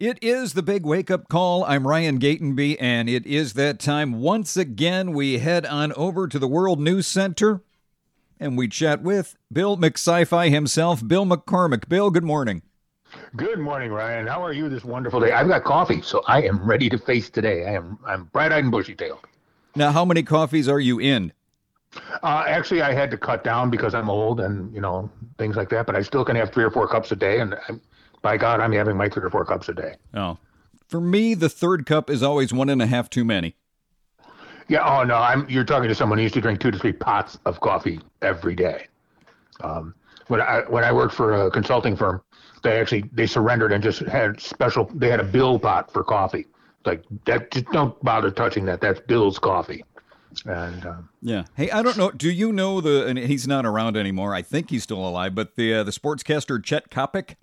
It 0.00 0.20
is 0.22 0.52
the 0.52 0.62
big 0.62 0.86
wake 0.86 1.10
up 1.10 1.28
call. 1.28 1.64
I'm 1.64 1.84
Ryan 1.84 2.20
Gatenby, 2.20 2.76
and 2.78 3.08
it 3.08 3.26
is 3.26 3.54
that 3.54 3.80
time 3.80 4.20
once 4.20 4.56
again. 4.56 5.12
We 5.12 5.38
head 5.38 5.66
on 5.66 5.92
over 5.94 6.28
to 6.28 6.38
the 6.38 6.46
World 6.46 6.78
News 6.78 7.08
Center 7.08 7.62
and 8.38 8.56
we 8.56 8.68
chat 8.68 9.02
with 9.02 9.34
Bill 9.52 9.76
McSci-Fi 9.76 10.50
himself, 10.50 11.04
Bill 11.04 11.26
McCormick. 11.26 11.88
Bill, 11.88 12.12
good 12.12 12.22
morning. 12.22 12.62
Good 13.34 13.58
morning, 13.58 13.90
Ryan. 13.90 14.28
How 14.28 14.40
are 14.44 14.52
you 14.52 14.68
this 14.68 14.84
wonderful 14.84 15.18
day? 15.18 15.32
I've 15.32 15.48
got 15.48 15.64
coffee, 15.64 16.00
so 16.00 16.22
I 16.28 16.42
am 16.42 16.64
ready 16.64 16.88
to 16.90 16.98
face 16.98 17.28
today. 17.28 17.66
I 17.66 17.72
am 17.72 17.98
I'm 18.06 18.26
bright-eyed 18.26 18.62
and 18.62 18.70
bushy-tailed. 18.70 19.26
Now, 19.74 19.90
how 19.90 20.04
many 20.04 20.22
coffees 20.22 20.68
are 20.68 20.78
you 20.78 21.00
in? 21.00 21.32
Uh, 22.22 22.44
actually, 22.46 22.82
I 22.82 22.92
had 22.92 23.10
to 23.10 23.18
cut 23.18 23.42
down 23.42 23.68
because 23.68 23.94
I'm 23.96 24.08
old 24.08 24.38
and 24.38 24.72
you 24.72 24.80
know 24.80 25.10
things 25.38 25.56
like 25.56 25.70
that. 25.70 25.86
But 25.86 25.96
I 25.96 26.02
still 26.02 26.24
can 26.24 26.36
have 26.36 26.52
three 26.52 26.62
or 26.62 26.70
four 26.70 26.86
cups 26.86 27.10
a 27.10 27.16
day, 27.16 27.40
and 27.40 27.56
I'm, 27.68 27.80
by 28.22 28.36
God, 28.36 28.60
I'm 28.60 28.72
having 28.72 28.96
my 28.96 29.08
three 29.08 29.22
or 29.22 29.30
four 29.30 29.44
cups 29.44 29.68
a 29.68 29.74
day. 29.74 29.94
Oh, 30.14 30.38
for 30.88 31.00
me, 31.00 31.34
the 31.34 31.48
third 31.48 31.86
cup 31.86 32.10
is 32.10 32.22
always 32.22 32.52
one 32.52 32.68
and 32.68 32.80
a 32.80 32.86
half 32.86 33.10
too 33.10 33.24
many. 33.24 33.56
Yeah. 34.68 34.84
Oh 34.84 35.04
no, 35.04 35.16
I'm. 35.16 35.48
You're 35.48 35.64
talking 35.64 35.88
to 35.88 35.94
someone 35.94 36.18
who 36.18 36.22
used 36.24 36.34
to 36.34 36.40
drink 36.40 36.60
two 36.60 36.70
to 36.70 36.78
three 36.78 36.92
pots 36.92 37.38
of 37.46 37.60
coffee 37.60 38.00
every 38.22 38.54
day. 38.54 38.86
Um, 39.60 39.94
when 40.28 40.40
I 40.40 40.62
when 40.68 40.84
I 40.84 40.92
worked 40.92 41.14
for 41.14 41.46
a 41.46 41.50
consulting 41.50 41.96
firm, 41.96 42.22
they 42.62 42.78
actually 42.78 43.04
they 43.12 43.26
surrendered 43.26 43.72
and 43.72 43.82
just 43.82 44.00
had 44.00 44.40
special. 44.40 44.90
They 44.94 45.08
had 45.08 45.20
a 45.20 45.24
bill 45.24 45.58
pot 45.58 45.92
for 45.92 46.04
coffee. 46.04 46.46
Like 46.84 47.02
that. 47.24 47.50
Just 47.50 47.66
don't 47.72 47.98
bother 48.04 48.30
touching 48.30 48.64
that. 48.66 48.80
That's 48.80 49.00
Bill's 49.00 49.38
coffee. 49.38 49.84
And 50.44 50.84
um, 50.86 51.08
yeah, 51.22 51.44
hey, 51.56 51.70
I 51.70 51.82
don't 51.82 51.96
know. 51.96 52.10
Do 52.10 52.30
you 52.30 52.52
know 52.52 52.80
the? 52.80 53.06
And 53.06 53.18
he's 53.18 53.48
not 53.48 53.64
around 53.64 53.96
anymore. 53.96 54.34
I 54.34 54.42
think 54.42 54.70
he's 54.70 54.82
still 54.82 55.06
alive. 55.06 55.34
But 55.34 55.56
the 55.56 55.74
uh, 55.74 55.82
the 55.82 55.90
sportscaster 55.90 56.62
Chet 56.62 56.90
Coppock. 56.90 57.36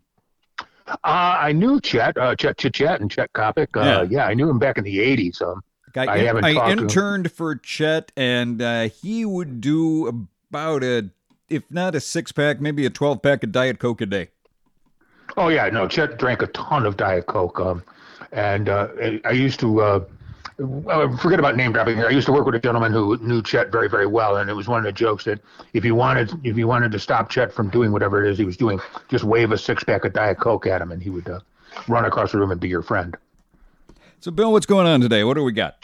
Uh, 0.88 0.98
I 1.03 1.52
knew 1.52 1.81
Chet, 1.81 2.17
uh, 2.17 2.35
Chet 2.35 2.57
Chet 2.57 2.73
Chet 2.73 3.02
and 3.02 3.09
Chet 3.09 3.34
Coppock. 3.34 3.76
Uh, 3.76 4.03
yeah. 4.03 4.07
yeah, 4.09 4.26
I 4.26 4.34
knew 4.34 4.49
him 4.49 4.59
back 4.59 4.77
in 4.77 4.84
the 4.84 4.98
'80s. 4.99 5.41
Um, 5.41 5.63
I, 5.95 6.07
I, 6.07 6.17
haven't 6.20 6.46
I 6.46 6.71
interned 6.71 7.32
for 7.32 7.55
Chet, 7.55 8.12
and 8.15 8.62
uh, 8.62 8.90
he 8.90 9.26
would 9.26 9.62
do 9.62 10.27
about 10.49 10.84
a, 10.84 11.09
if 11.49 11.63
not 11.71 11.96
a 11.96 11.99
six 11.99 12.32
pack, 12.32 12.62
maybe 12.62 12.85
a 12.85 12.90
twelve 12.90 13.21
pack 13.21 13.43
of 13.43 13.51
Diet 13.51 13.79
Coke 13.79 14.01
a 14.01 14.05
day. 14.05 14.29
Oh 15.37 15.48
yeah, 15.48 15.70
no, 15.70 15.87
Chet 15.87 16.20
drank 16.20 16.41
a 16.41 16.48
ton 16.48 16.85
of 16.85 16.98
Diet 16.98 17.26
Coke, 17.26 17.59
um, 17.59 17.84
and 18.31 18.70
uh, 18.70 18.87
I 19.24 19.31
used 19.31 19.59
to. 19.62 19.81
Uh, 19.81 20.05
forget 20.57 21.39
about 21.39 21.55
name 21.55 21.73
dropping 21.73 21.98
here. 21.98 22.07
I 22.07 22.11
used 22.11 22.25
to 22.27 22.31
work 22.31 22.45
with 22.45 22.55
a 22.55 22.59
gentleman 22.59 22.91
who 22.91 23.17
knew 23.17 23.41
Chet 23.41 23.71
very, 23.71 23.89
very 23.89 24.07
well, 24.07 24.37
and 24.37 24.49
it 24.49 24.53
was 24.53 24.67
one 24.67 24.79
of 24.79 24.85
the 24.85 24.91
jokes 24.91 25.25
that 25.25 25.41
if 25.73 25.84
you 25.84 25.95
wanted, 25.95 26.31
if 26.43 26.57
you 26.57 26.67
wanted 26.67 26.91
to 26.93 26.99
stop 26.99 27.29
Chet 27.29 27.51
from 27.51 27.70
doing 27.70 27.91
whatever 27.91 28.23
it 28.23 28.31
is 28.31 28.37
he 28.37 28.45
was 28.45 28.55
doing, 28.55 28.79
just 29.09 29.23
wave 29.23 29.51
a 29.51 29.57
six 29.57 29.84
pack 29.84 30.05
of 30.05 30.13
Diet 30.13 30.39
Coke 30.39 30.65
at 30.65 30.81
him, 30.81 30.91
and 30.91 31.01
he 31.01 31.09
would 31.09 31.27
uh, 31.27 31.39
run 31.87 32.05
across 32.05 32.31
the 32.31 32.37
room 32.37 32.51
and 32.51 32.59
be 32.59 32.70
your 32.70 32.81
friend. 32.81 33.17
So, 34.21 34.31
Bill, 34.31 34.51
what's 34.51 34.65
going 34.65 34.87
on 34.87 35.01
today? 35.01 35.23
What 35.23 35.35
do 35.35 35.43
we 35.43 35.51
got? 35.51 35.75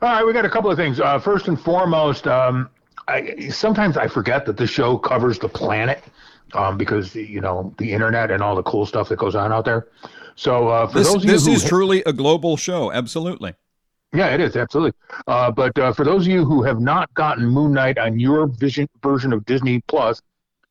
All 0.00 0.08
right, 0.08 0.24
we 0.24 0.32
got 0.32 0.44
a 0.44 0.50
couple 0.50 0.70
of 0.70 0.76
things. 0.76 1.00
Uh, 1.00 1.18
first 1.18 1.48
and 1.48 1.60
foremost, 1.60 2.26
um, 2.26 2.70
I, 3.08 3.48
sometimes 3.48 3.96
I 3.96 4.06
forget 4.06 4.46
that 4.46 4.56
the 4.56 4.66
show 4.66 4.96
covers 4.96 5.38
the 5.38 5.48
planet 5.48 6.04
um, 6.52 6.78
because 6.78 7.14
you 7.14 7.40
know 7.40 7.74
the 7.78 7.92
internet 7.92 8.30
and 8.30 8.42
all 8.42 8.54
the 8.54 8.62
cool 8.62 8.86
stuff 8.86 9.08
that 9.08 9.18
goes 9.18 9.34
on 9.34 9.52
out 9.52 9.64
there. 9.64 9.88
So 10.36 10.68
uh, 10.68 10.86
for 10.86 10.98
this, 10.98 11.08
those 11.08 11.24
of 11.24 11.30
this 11.30 11.46
is 11.46 11.64
truly 11.64 12.02
a 12.04 12.12
global 12.12 12.56
show. 12.56 12.92
Absolutely. 12.92 13.54
Yeah, 14.14 14.28
it 14.28 14.40
is 14.40 14.56
absolutely. 14.56 14.92
Uh, 15.26 15.50
but 15.50 15.76
uh, 15.76 15.92
for 15.92 16.04
those 16.04 16.22
of 16.22 16.32
you 16.32 16.44
who 16.44 16.62
have 16.62 16.80
not 16.80 17.12
gotten 17.14 17.44
Moon 17.44 17.72
Knight 17.72 17.98
on 17.98 18.18
your 18.18 18.46
vision 18.46 18.88
version 19.02 19.32
of 19.32 19.44
Disney 19.44 19.82
Plus, 19.88 20.22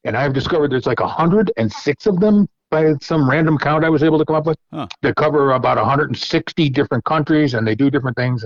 and 0.06 0.16
I've 0.16 0.34
discovered 0.34 0.72
there's 0.72 0.86
like 0.86 1.02
106 1.02 2.06
of 2.08 2.20
them 2.20 2.48
by 2.70 2.94
some 3.02 3.30
random 3.30 3.58
count 3.58 3.86
I 3.86 3.90
was 3.90 4.02
able 4.02 4.18
to 4.18 4.26
come 4.26 4.38
up 4.38 4.46
with 4.46 4.58
huh. 4.74 4.88
that 5.02 5.16
cover 5.16 5.52
about 5.52 5.78
160 5.78 6.70
different 6.70 7.04
countries 7.04 7.54
and 7.54 7.68
they 7.68 7.76
do 7.76 7.90
different 7.92 8.18
things. 8.18 8.46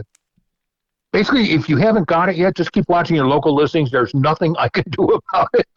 Basically, 1.14 1.52
if 1.52 1.70
you 1.70 1.78
haven't 1.78 2.08
got 2.08 2.28
it 2.28 2.36
yet, 2.36 2.56
just 2.56 2.72
keep 2.72 2.90
watching 2.90 3.16
your 3.16 3.28
local 3.28 3.56
listings. 3.56 3.92
There's 3.92 4.14
nothing 4.14 4.56
I 4.58 4.68
can 4.68 4.84
do 4.90 5.20
about 5.32 5.50
it. 5.54 5.68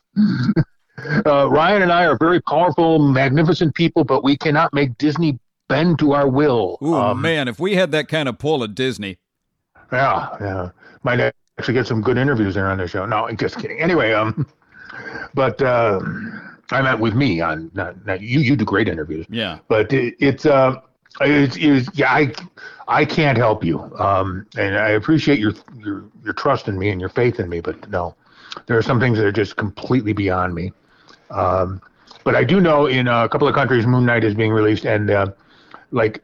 uh, 1.27 1.49
Ryan 1.49 1.83
and 1.83 1.93
I 1.93 2.06
are 2.06 2.16
very 2.19 2.41
powerful, 2.41 2.99
magnificent 2.99 3.75
people, 3.75 4.03
but 4.03 4.25
we 4.25 4.37
cannot 4.37 4.72
make 4.72 4.97
Disney 4.99 5.39
bend 5.71 6.01
to 6.01 6.13
our 6.13 6.29
will. 6.29 6.77
Oh 6.83 6.95
um, 6.95 7.23
man, 7.23 7.49
if 7.49 7.59
we 7.59 7.77
had 7.77 7.93
that 7.93 8.09
kind 8.09 8.29
of 8.29 8.39
pull 8.39 8.63
at 8.65 8.75
Disney. 8.75 9.19
Yeah, 9.93 10.29
yeah. 10.41 10.71
Might 11.05 11.21
actually 11.59 11.75
get 11.75 11.87
some 11.87 12.03
good 12.03 12.19
interviews 12.19 12.55
there 12.55 12.67
on 12.67 12.79
the 12.79 12.89
show. 12.89 13.07
No, 13.07 13.27
I'm 13.27 13.37
just 13.37 13.59
kidding. 13.59 13.81
Anyway, 13.81 14.13
um, 14.13 14.47
but 15.35 15.63
uh, 15.63 16.01
I 16.71 16.83
meant 16.83 17.01
with 17.01 17.15
me 17.15 17.41
on 17.41 17.71
not, 17.73 18.05
not 18.05 18.21
you. 18.21 18.41
You 18.41 18.57
do 18.57 18.65
great 18.65 18.89
interviews. 18.89 19.27
Yeah. 19.31 19.61
But 19.69 19.93
it, 19.93 20.17
it's 20.19 20.45
uh, 20.45 20.81
it's, 21.21 21.57
it's 21.57 21.89
yeah. 21.95 22.13
I 22.13 22.33
I 22.89 23.05
can't 23.05 23.39
help 23.39 23.65
you. 23.65 23.81
Um, 23.99 24.47
and 24.59 24.77
I 24.77 24.91
appreciate 24.91 25.39
your 25.39 25.55
your 25.79 26.05
your 26.25 26.35
trust 26.35 26.69
in 26.69 26.79
me 26.79 26.91
and 26.91 27.01
your 27.01 27.11
faith 27.11 27.39
in 27.39 27.49
me. 27.49 27.61
But 27.61 27.89
no, 27.91 28.17
there 28.67 28.77
are 28.77 28.83
some 28.83 28.99
things 28.99 29.19
that 29.19 29.27
are 29.27 29.33
just 29.33 29.57
completely 29.57 30.13
beyond 30.13 30.55
me. 30.55 30.73
Um, 31.31 31.81
but 32.25 32.35
I 32.35 32.43
do 32.43 32.61
know 32.61 32.87
in 32.87 33.07
a 33.07 33.29
couple 33.29 33.47
of 33.47 33.55
countries, 33.55 33.87
Moon 33.87 34.05
Knight 34.05 34.25
is 34.25 34.35
being 34.35 34.53
released, 34.53 34.85
and 34.85 35.11
uh, 35.11 35.27
like 35.91 36.23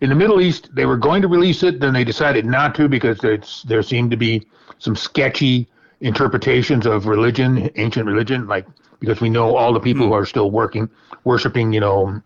in 0.00 0.08
the 0.08 0.14
Middle 0.14 0.40
East, 0.40 0.68
they 0.74 0.86
were 0.86 0.96
going 0.96 1.22
to 1.22 1.28
release 1.28 1.62
it, 1.62 1.80
then 1.80 1.92
they 1.92 2.04
decided 2.04 2.44
not 2.44 2.74
to 2.74 2.88
because 2.88 3.22
it's 3.24 3.62
there 3.62 3.82
seemed 3.82 4.10
to 4.10 4.16
be 4.16 4.46
some 4.78 4.96
sketchy 4.96 5.68
interpretations 6.00 6.86
of 6.86 7.06
religion, 7.06 7.70
ancient 7.76 8.06
religion, 8.06 8.46
like 8.46 8.66
because 8.98 9.20
we 9.20 9.30
know 9.30 9.56
all 9.56 9.72
the 9.72 9.80
people 9.80 10.02
who 10.02 10.08
hmm. 10.08 10.14
are 10.14 10.26
still 10.26 10.50
working, 10.50 10.88
worshiping, 11.24 11.72
you 11.72 11.80
know, 11.80 12.20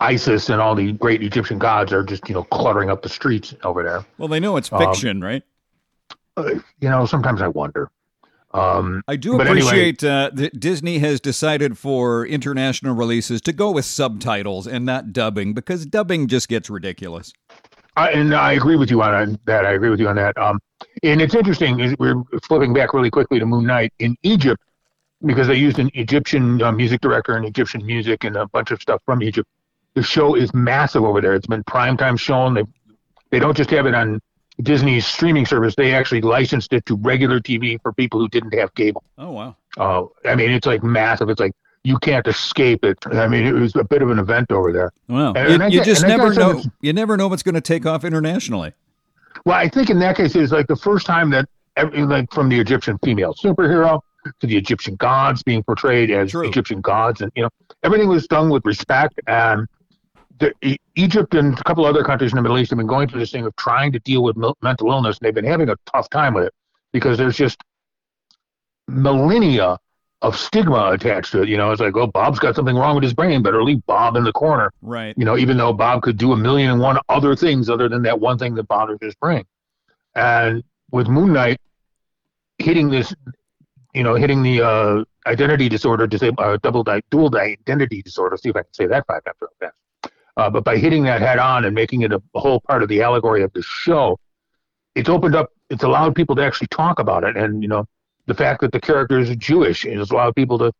ISIS 0.00 0.48
and 0.48 0.60
all 0.60 0.74
the 0.74 0.92
great 0.92 1.22
Egyptian 1.22 1.58
gods 1.58 1.92
are 1.92 2.02
just, 2.02 2.28
you 2.28 2.34
know, 2.34 2.44
cluttering 2.44 2.90
up 2.90 3.02
the 3.02 3.08
streets 3.08 3.54
over 3.64 3.82
there. 3.82 4.04
Well, 4.18 4.28
they 4.28 4.40
know 4.40 4.56
it's 4.56 4.68
fiction, 4.68 5.18
um, 5.18 5.24
right? 5.24 5.42
Uh, 6.36 6.54
you 6.80 6.88
know, 6.88 7.06
sometimes 7.06 7.42
I 7.42 7.48
wonder. 7.48 7.90
Um, 8.52 9.02
I 9.06 9.16
do 9.16 9.38
appreciate 9.38 10.02
anyway, 10.02 10.26
uh, 10.26 10.30
that 10.32 10.58
Disney 10.58 10.98
has 11.00 11.20
decided 11.20 11.76
for 11.76 12.26
international 12.26 12.94
releases 12.94 13.40
to 13.42 13.52
go 13.52 13.70
with 13.70 13.84
subtitles 13.84 14.66
and 14.66 14.86
not 14.86 15.12
dubbing 15.12 15.52
because 15.52 15.84
dubbing 15.84 16.28
just 16.28 16.48
gets 16.48 16.70
ridiculous. 16.70 17.32
I, 17.96 18.10
and 18.12 18.34
I 18.34 18.52
agree 18.52 18.76
with 18.76 18.90
you 18.90 19.02
on 19.02 19.38
that. 19.44 19.66
I 19.66 19.72
agree 19.72 19.90
with 19.90 20.00
you 20.00 20.08
on 20.08 20.16
that. 20.16 20.38
Um, 20.38 20.60
and 21.02 21.20
it's 21.20 21.34
interesting. 21.34 21.94
We're 21.98 22.22
flipping 22.42 22.72
back 22.72 22.94
really 22.94 23.10
quickly 23.10 23.38
to 23.38 23.44
Moon 23.44 23.66
Knight 23.66 23.92
in 23.98 24.16
Egypt 24.22 24.62
because 25.24 25.48
they 25.48 25.56
used 25.56 25.78
an 25.78 25.90
Egyptian 25.94 26.62
uh, 26.62 26.72
music 26.72 27.00
director 27.00 27.36
and 27.36 27.44
Egyptian 27.44 27.84
music 27.84 28.24
and 28.24 28.36
a 28.36 28.46
bunch 28.46 28.70
of 28.70 28.80
stuff 28.80 29.02
from 29.04 29.22
Egypt. 29.22 29.48
The 29.94 30.02
show 30.02 30.36
is 30.36 30.54
massive 30.54 31.02
over 31.02 31.20
there. 31.20 31.34
It's 31.34 31.46
been 31.46 31.64
primetime 31.64 32.18
shown. 32.18 32.54
They 32.54 32.62
they 33.30 33.38
don't 33.38 33.56
just 33.56 33.70
have 33.70 33.86
it 33.86 33.94
on 33.94 34.20
Disney's 34.62 35.06
streaming 35.06 35.46
service. 35.46 35.74
They 35.76 35.94
actually 35.94 36.20
licensed 36.20 36.72
it 36.72 36.84
to 36.86 36.96
regular 36.96 37.40
TV 37.40 37.80
for 37.80 37.92
people 37.92 38.18
who 38.20 38.28
didn't 38.28 38.54
have 38.54 38.74
cable. 38.74 39.04
Oh 39.16 39.30
wow! 39.30 39.56
Uh, 39.76 40.04
I 40.28 40.34
mean, 40.34 40.50
it's 40.50 40.66
like 40.66 40.82
massive. 40.82 41.28
It's 41.30 41.40
like 41.40 41.52
you 41.84 41.98
can't 41.98 42.26
escape 42.26 42.84
it. 42.84 42.98
I 43.12 43.28
mean, 43.28 43.46
it 43.46 43.52
was 43.52 43.74
a 43.76 43.84
bit 43.84 44.02
of 44.02 44.10
an 44.10 44.18
event 44.18 44.50
over 44.50 44.72
there. 44.72 44.92
Wow! 45.08 45.32
And, 45.34 45.72
you, 45.72 45.78
you 45.78 45.84
just 45.84 46.06
never 46.06 46.34
know. 46.34 46.62
You 46.80 46.92
never 46.92 47.16
know 47.16 47.28
what's 47.28 47.42
going 47.42 47.54
to 47.54 47.60
take 47.60 47.86
off 47.86 48.04
internationally. 48.04 48.72
Well, 49.44 49.56
I 49.56 49.68
think 49.68 49.90
in 49.90 49.98
that 50.00 50.16
case, 50.16 50.34
it 50.34 50.40
was 50.40 50.52
like 50.52 50.66
the 50.66 50.76
first 50.76 51.06
time 51.06 51.30
that, 51.30 51.48
every, 51.76 52.04
like, 52.04 52.32
from 52.32 52.48
the 52.48 52.58
Egyptian 52.58 52.98
female 52.98 53.34
superhero 53.34 54.00
to 54.40 54.46
the 54.46 54.56
Egyptian 54.56 54.96
gods 54.96 55.42
being 55.42 55.62
portrayed 55.62 56.10
as 56.10 56.32
True. 56.32 56.46
Egyptian 56.48 56.80
gods, 56.80 57.20
and 57.20 57.30
you 57.36 57.42
know 57.42 57.50
everything 57.84 58.08
was 58.08 58.26
done 58.26 58.50
with 58.50 58.64
respect. 58.66 59.20
And 59.26 59.68
the, 60.38 60.78
Egypt 60.96 61.34
and 61.34 61.58
a 61.58 61.64
couple 61.64 61.84
other 61.84 62.04
countries 62.04 62.32
in 62.32 62.36
the 62.36 62.42
Middle 62.42 62.58
East 62.58 62.70
have 62.70 62.78
been 62.78 62.86
going 62.86 63.08
through 63.08 63.20
this 63.20 63.30
thing 63.30 63.46
of 63.46 63.54
trying 63.56 63.92
to 63.92 63.98
deal 64.00 64.22
with 64.22 64.36
mental 64.62 64.90
illness, 64.90 65.18
and 65.18 65.26
they've 65.26 65.34
been 65.34 65.44
having 65.44 65.68
a 65.68 65.76
tough 65.86 66.08
time 66.10 66.34
with 66.34 66.44
it 66.44 66.54
because 66.92 67.18
there's 67.18 67.36
just 67.36 67.58
millennia 68.86 69.78
of 70.22 70.36
stigma 70.36 70.90
attached 70.90 71.32
to 71.32 71.42
it. 71.42 71.48
You 71.48 71.56
know, 71.56 71.70
it's 71.70 71.80
like, 71.80 71.96
oh, 71.96 72.06
Bob's 72.06 72.38
got 72.38 72.56
something 72.56 72.74
wrong 72.74 72.94
with 72.94 73.04
his 73.04 73.14
brain. 73.14 73.42
Better 73.42 73.62
leave 73.62 73.84
Bob 73.86 74.16
in 74.16 74.24
the 74.24 74.32
corner. 74.32 74.72
Right. 74.82 75.14
You 75.16 75.24
know, 75.24 75.36
even 75.36 75.56
though 75.56 75.72
Bob 75.72 76.02
could 76.02 76.16
do 76.16 76.32
a 76.32 76.36
million 76.36 76.70
and 76.70 76.80
one 76.80 76.98
other 77.08 77.36
things 77.36 77.70
other 77.70 77.88
than 77.88 78.02
that 78.02 78.18
one 78.18 78.38
thing 78.38 78.54
that 78.56 78.64
bothers 78.64 78.98
his 79.00 79.14
brain. 79.14 79.44
And 80.16 80.64
with 80.90 81.06
Moon 81.06 81.32
Knight 81.32 81.60
hitting 82.58 82.90
this 82.90 83.14
you 83.94 84.02
know, 84.02 84.14
hitting 84.14 84.42
the 84.42 84.62
uh, 84.62 85.04
identity 85.26 85.68
disorder, 85.68 86.08
uh, 86.38 86.58
double 86.62 86.84
di- 86.84 87.02
dual 87.10 87.34
identity 87.36 88.02
disorder. 88.02 88.36
See 88.36 88.50
if 88.50 88.56
I 88.56 88.62
can 88.62 88.72
say 88.72 88.86
that 88.86 89.06
five 89.06 89.24
times 89.24 89.36
fast. 89.60 89.74
Uh, 90.38 90.48
but 90.48 90.64
by 90.64 90.76
hitting 90.76 91.02
that 91.02 91.20
head 91.20 91.38
on 91.38 91.64
and 91.64 91.74
making 91.74 92.02
it 92.02 92.12
a, 92.12 92.22
a 92.34 92.40
whole 92.40 92.60
part 92.60 92.82
of 92.82 92.88
the 92.88 93.02
allegory 93.02 93.42
of 93.42 93.52
the 93.52 93.62
show, 93.62 94.18
it's 94.94 95.08
opened 95.08 95.34
up. 95.34 95.50
It's 95.68 95.82
allowed 95.82 96.14
people 96.14 96.34
to 96.36 96.42
actually 96.42 96.68
talk 96.68 96.98
about 96.98 97.24
it, 97.24 97.36
and 97.36 97.62
you 97.62 97.68
know, 97.68 97.84
the 98.26 98.34
fact 98.34 98.60
that 98.62 98.72
the 98.72 98.80
character 98.80 99.18
is 99.18 99.34
Jewish 99.36 99.82
has 99.82 100.10
allowed 100.10 100.34
people 100.36 100.58
to 100.58 100.72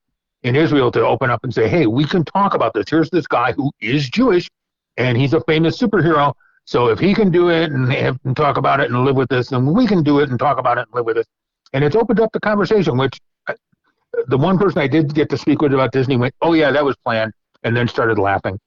in 0.45 0.55
Israel 0.55 0.91
to 0.93 1.05
open 1.05 1.29
up 1.29 1.43
and 1.43 1.53
say, 1.53 1.69
"Hey, 1.69 1.87
we 1.87 2.05
can 2.05 2.25
talk 2.25 2.55
about 2.55 2.73
this. 2.73 2.87
Here's 2.89 3.11
this 3.11 3.27
guy 3.27 3.53
who 3.53 3.71
is 3.81 4.09
Jewish, 4.09 4.49
and 4.97 5.19
he's 5.19 5.35
a 5.35 5.41
famous 5.43 5.77
superhero. 5.77 6.33
So 6.65 6.89
if 6.89 6.99
he 6.99 7.13
can 7.13 7.31
do 7.31 7.51
it 7.51 7.73
and, 7.73 7.93
and 7.93 8.37
talk 8.37 8.59
about 8.59 8.79
it 8.81 8.91
and 8.91 9.05
live 9.05 9.17
with 9.17 9.29
this, 9.29 9.49
then 9.49 9.67
we 9.67 9.87
can 9.87 10.03
do 10.03 10.21
it 10.21 10.31
and 10.31 10.39
talk 10.39 10.59
about 10.59 10.79
it 10.79 10.83
and 10.83 10.95
live 10.95 11.05
with 11.05 11.19
it." 11.19 11.27
and 11.73 11.85
it's 11.85 11.97
opened 11.97 12.21
up 12.21 12.33
the 12.33 12.41
conversation. 12.41 12.97
Which 12.97 13.21
the 14.27 14.39
one 14.39 14.59
person 14.59 14.81
I 14.81 14.89
did 14.89 15.15
get 15.15 15.29
to 15.31 15.39
speak 15.39 15.61
with 15.63 15.75
about 15.75 15.93
Disney 15.93 16.17
went, 16.17 16.35
"Oh 16.43 16.53
yeah, 16.53 16.71
that 16.71 16.85
was 16.85 16.97
planned," 17.05 17.33
and 17.65 17.77
then 17.77 17.89
started 17.89 18.19
laughing. 18.19 18.59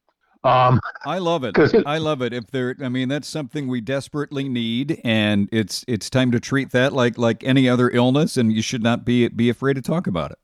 Um, 0.43 0.79
I 1.05 1.19
love 1.19 1.43
it- 1.43 1.55
I 1.85 1.99
love 1.99 2.21
it. 2.21 2.33
If 2.33 2.47
there, 2.47 2.75
I 2.81 2.89
mean, 2.89 3.09
that's 3.09 3.27
something 3.27 3.67
we 3.67 3.79
desperately 3.81 4.49
need, 4.49 4.99
and 5.03 5.47
it's 5.51 5.85
it's 5.87 6.09
time 6.09 6.31
to 6.31 6.39
treat 6.39 6.71
that 6.71 6.93
like 6.93 7.17
like 7.17 7.43
any 7.43 7.69
other 7.69 7.89
illness, 7.91 8.37
and 8.37 8.51
you 8.51 8.61
should 8.61 8.81
not 8.81 9.05
be 9.05 9.27
be 9.27 9.49
afraid 9.49 9.75
to 9.75 9.81
talk 9.81 10.07
about 10.07 10.31
it. 10.31 10.39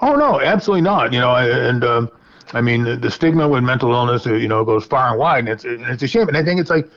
Oh 0.00 0.14
no, 0.14 0.40
absolutely 0.40 0.82
not. 0.82 1.12
You 1.14 1.20
know, 1.20 1.34
and 1.34 1.82
um, 1.82 2.10
I 2.52 2.60
mean 2.60 2.84
the, 2.84 2.96
the 2.96 3.10
stigma 3.10 3.48
with 3.48 3.64
mental 3.64 3.90
illness, 3.92 4.26
uh, 4.26 4.34
you 4.34 4.48
know, 4.48 4.64
goes 4.64 4.84
far 4.84 5.10
and 5.10 5.18
wide, 5.18 5.40
and 5.40 5.48
it's 5.48 5.64
it's 5.64 6.02
a 6.02 6.06
shame. 6.08 6.28
And 6.28 6.36
I 6.36 6.44
think 6.44 6.60
it's 6.60 6.70
like 6.70 6.90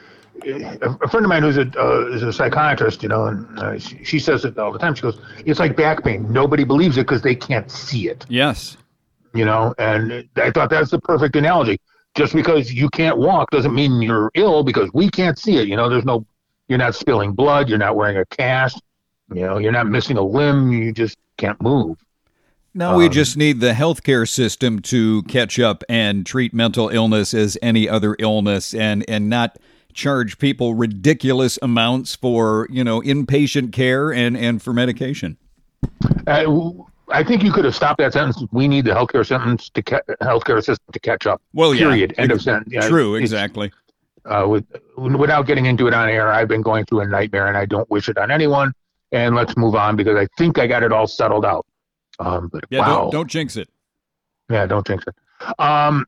a, 0.45 0.98
a 1.01 1.07
friend 1.07 1.25
of 1.25 1.30
mine 1.30 1.44
who's 1.44 1.57
a 1.57 1.71
uh, 1.81 2.07
is 2.07 2.21
a 2.24 2.33
psychiatrist, 2.33 3.01
you 3.01 3.07
know, 3.09 3.27
and 3.27 3.59
uh, 3.59 3.80
she, 3.80 4.03
she 4.03 4.19
says 4.19 4.44
it 4.44 4.57
all 4.57 4.74
the 4.74 4.80
time. 4.80 4.94
She 4.95 5.03
goes, 5.03 5.19
"It's 5.45 5.59
like 5.59 5.77
back 5.77 6.03
pain. 6.03 6.30
Nobody 6.31 6.65
believes 6.65 6.98
it 6.98 7.01
because 7.07 7.21
they 7.21 7.36
can't 7.36 7.71
see 7.71 8.09
it." 8.09 8.25
Yes. 8.27 8.75
You 9.33 9.45
know, 9.45 9.74
and 9.77 10.27
I 10.36 10.51
thought 10.51 10.69
that's 10.69 10.92
the 10.92 11.00
perfect 11.00 11.38
analogy. 11.38 11.80
Just 12.16 12.34
because 12.34 12.74
you 12.74 12.90
can't 12.90 13.18
walk 13.18 13.50
doesn't 13.52 13.74
mean 13.74 14.02
you're 14.02 14.31
ill 14.36 14.63
because 14.63 14.90
we 14.94 15.10
can't 15.10 15.40
see 15.40 15.58
it. 15.58 15.68
You 15.68 15.78
know, 15.78 15.90
there's 15.90 16.06
no, 16.06 16.25
you're 16.68 16.80
not 16.80 16.94
spilling 16.96 17.34
blood, 17.34 17.69
you're 17.69 17.78
not 17.78 17.96
wearing 17.96 18.18
a 18.18 18.25
cast, 18.25 18.81
you 19.34 19.42
know, 19.42 19.58
you're 19.58 19.72
not 19.72 19.88
missing 19.88 20.18
a 20.18 20.22
limb, 20.22 20.72
you 20.72 20.92
just 20.92 21.18
can't 21.38 21.62
move. 21.62 21.98
Now 22.74 22.96
we 22.96 23.06
Um, 23.06 23.12
just 23.12 23.36
need 23.38 23.60
the 23.60 23.74
healthcare 23.74 24.28
system 24.28 24.80
to 24.84 25.24
catch 25.24 25.60
up 25.60 25.84
and 25.90 26.25
treat 26.25 26.54
mental 26.54 26.88
illness 26.90 27.34
as 27.34 27.58
any 27.62 27.88
other 27.90 28.16
illness, 28.19 28.74
and 28.74 29.04
and 29.10 29.30
not 29.30 29.58
charge 29.94 30.38
people 30.38 30.74
ridiculous 30.74 31.60
amounts 31.62 32.16
for 32.16 32.68
you 32.69 32.84
know 32.84 33.02
inpatient 33.02 33.74
care 33.74 34.13
and 34.13 34.38
and 34.38 34.62
for 34.62 34.72
medication. 34.72 35.38
Uh, 36.25 36.46
I 37.12 37.24
think 37.24 37.44
you 37.44 37.52
could 37.52 37.66
have 37.66 37.75
stopped 37.75 38.00
that 38.00 38.13
sentence. 38.13 38.44
We 38.52 38.68
need 38.68 38.86
the 38.86 38.92
healthcare 38.92 39.25
sentence 39.25 39.69
to 39.72 39.81
ca- 39.81 40.02
healthcare 40.22 40.58
system 40.63 40.86
to 40.92 41.00
catch 41.00 41.28
up. 41.28 41.42
Well, 41.54 41.74
yeah. 41.74 41.81
Period. 41.81 42.16
End 42.18 42.31
of 42.31 42.42
sentence. 42.42 42.69
Yeah, 42.72 42.88
True, 42.88 43.16
exactly. 43.16 43.72
Uh, 44.25 44.46
with, 44.48 44.66
without 44.98 45.48
getting 45.48 45.66
into 45.66 45.88
it 45.88 45.94
on 45.94 46.08
air, 46.10 46.31
I've 46.31 46.48
been 46.48 46.62
going 46.62 46.86
through 46.86 47.02
a 47.02 47.08
nightmare, 47.08 47.48
and 47.48 47.58
I 47.58 47.66
don't 47.66 47.90
wish 47.90 48.08
it 48.08 48.18
on 48.18 48.30
anyone. 48.31 48.74
And 49.12 49.36
let's 49.36 49.58
move 49.58 49.75
on 49.75 49.96
because 49.96 50.16
I 50.16 50.28
think 50.38 50.58
I 50.58 50.68
got 50.68 50.84
it 50.84 50.92
all 50.94 51.08
settled 51.08 51.44
out. 51.46 51.66
Um, 52.19 52.50
but 52.52 52.63
Yeah, 52.69 52.80
wow, 52.80 53.02
don't 53.02 53.12
don't 53.12 53.30
jinx 53.30 53.58
it. 53.58 53.68
Yeah, 54.50 54.66
don't 54.66 54.86
jinx 54.86 55.04
it. 55.08 55.16
Um, 55.60 56.06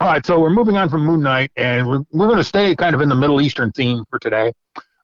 all 0.00 0.08
right, 0.08 0.24
so 0.24 0.38
we're 0.38 0.50
moving 0.50 0.76
on 0.76 0.88
from 0.88 1.04
Moon 1.04 1.22
Knight, 1.22 1.50
and 1.56 1.88
we're, 1.88 2.00
we're 2.12 2.26
going 2.26 2.38
to 2.38 2.44
stay 2.44 2.76
kind 2.76 2.94
of 2.94 3.00
in 3.00 3.08
the 3.08 3.14
Middle 3.14 3.40
Eastern 3.40 3.72
theme 3.72 4.04
for 4.10 4.18
today. 4.18 4.52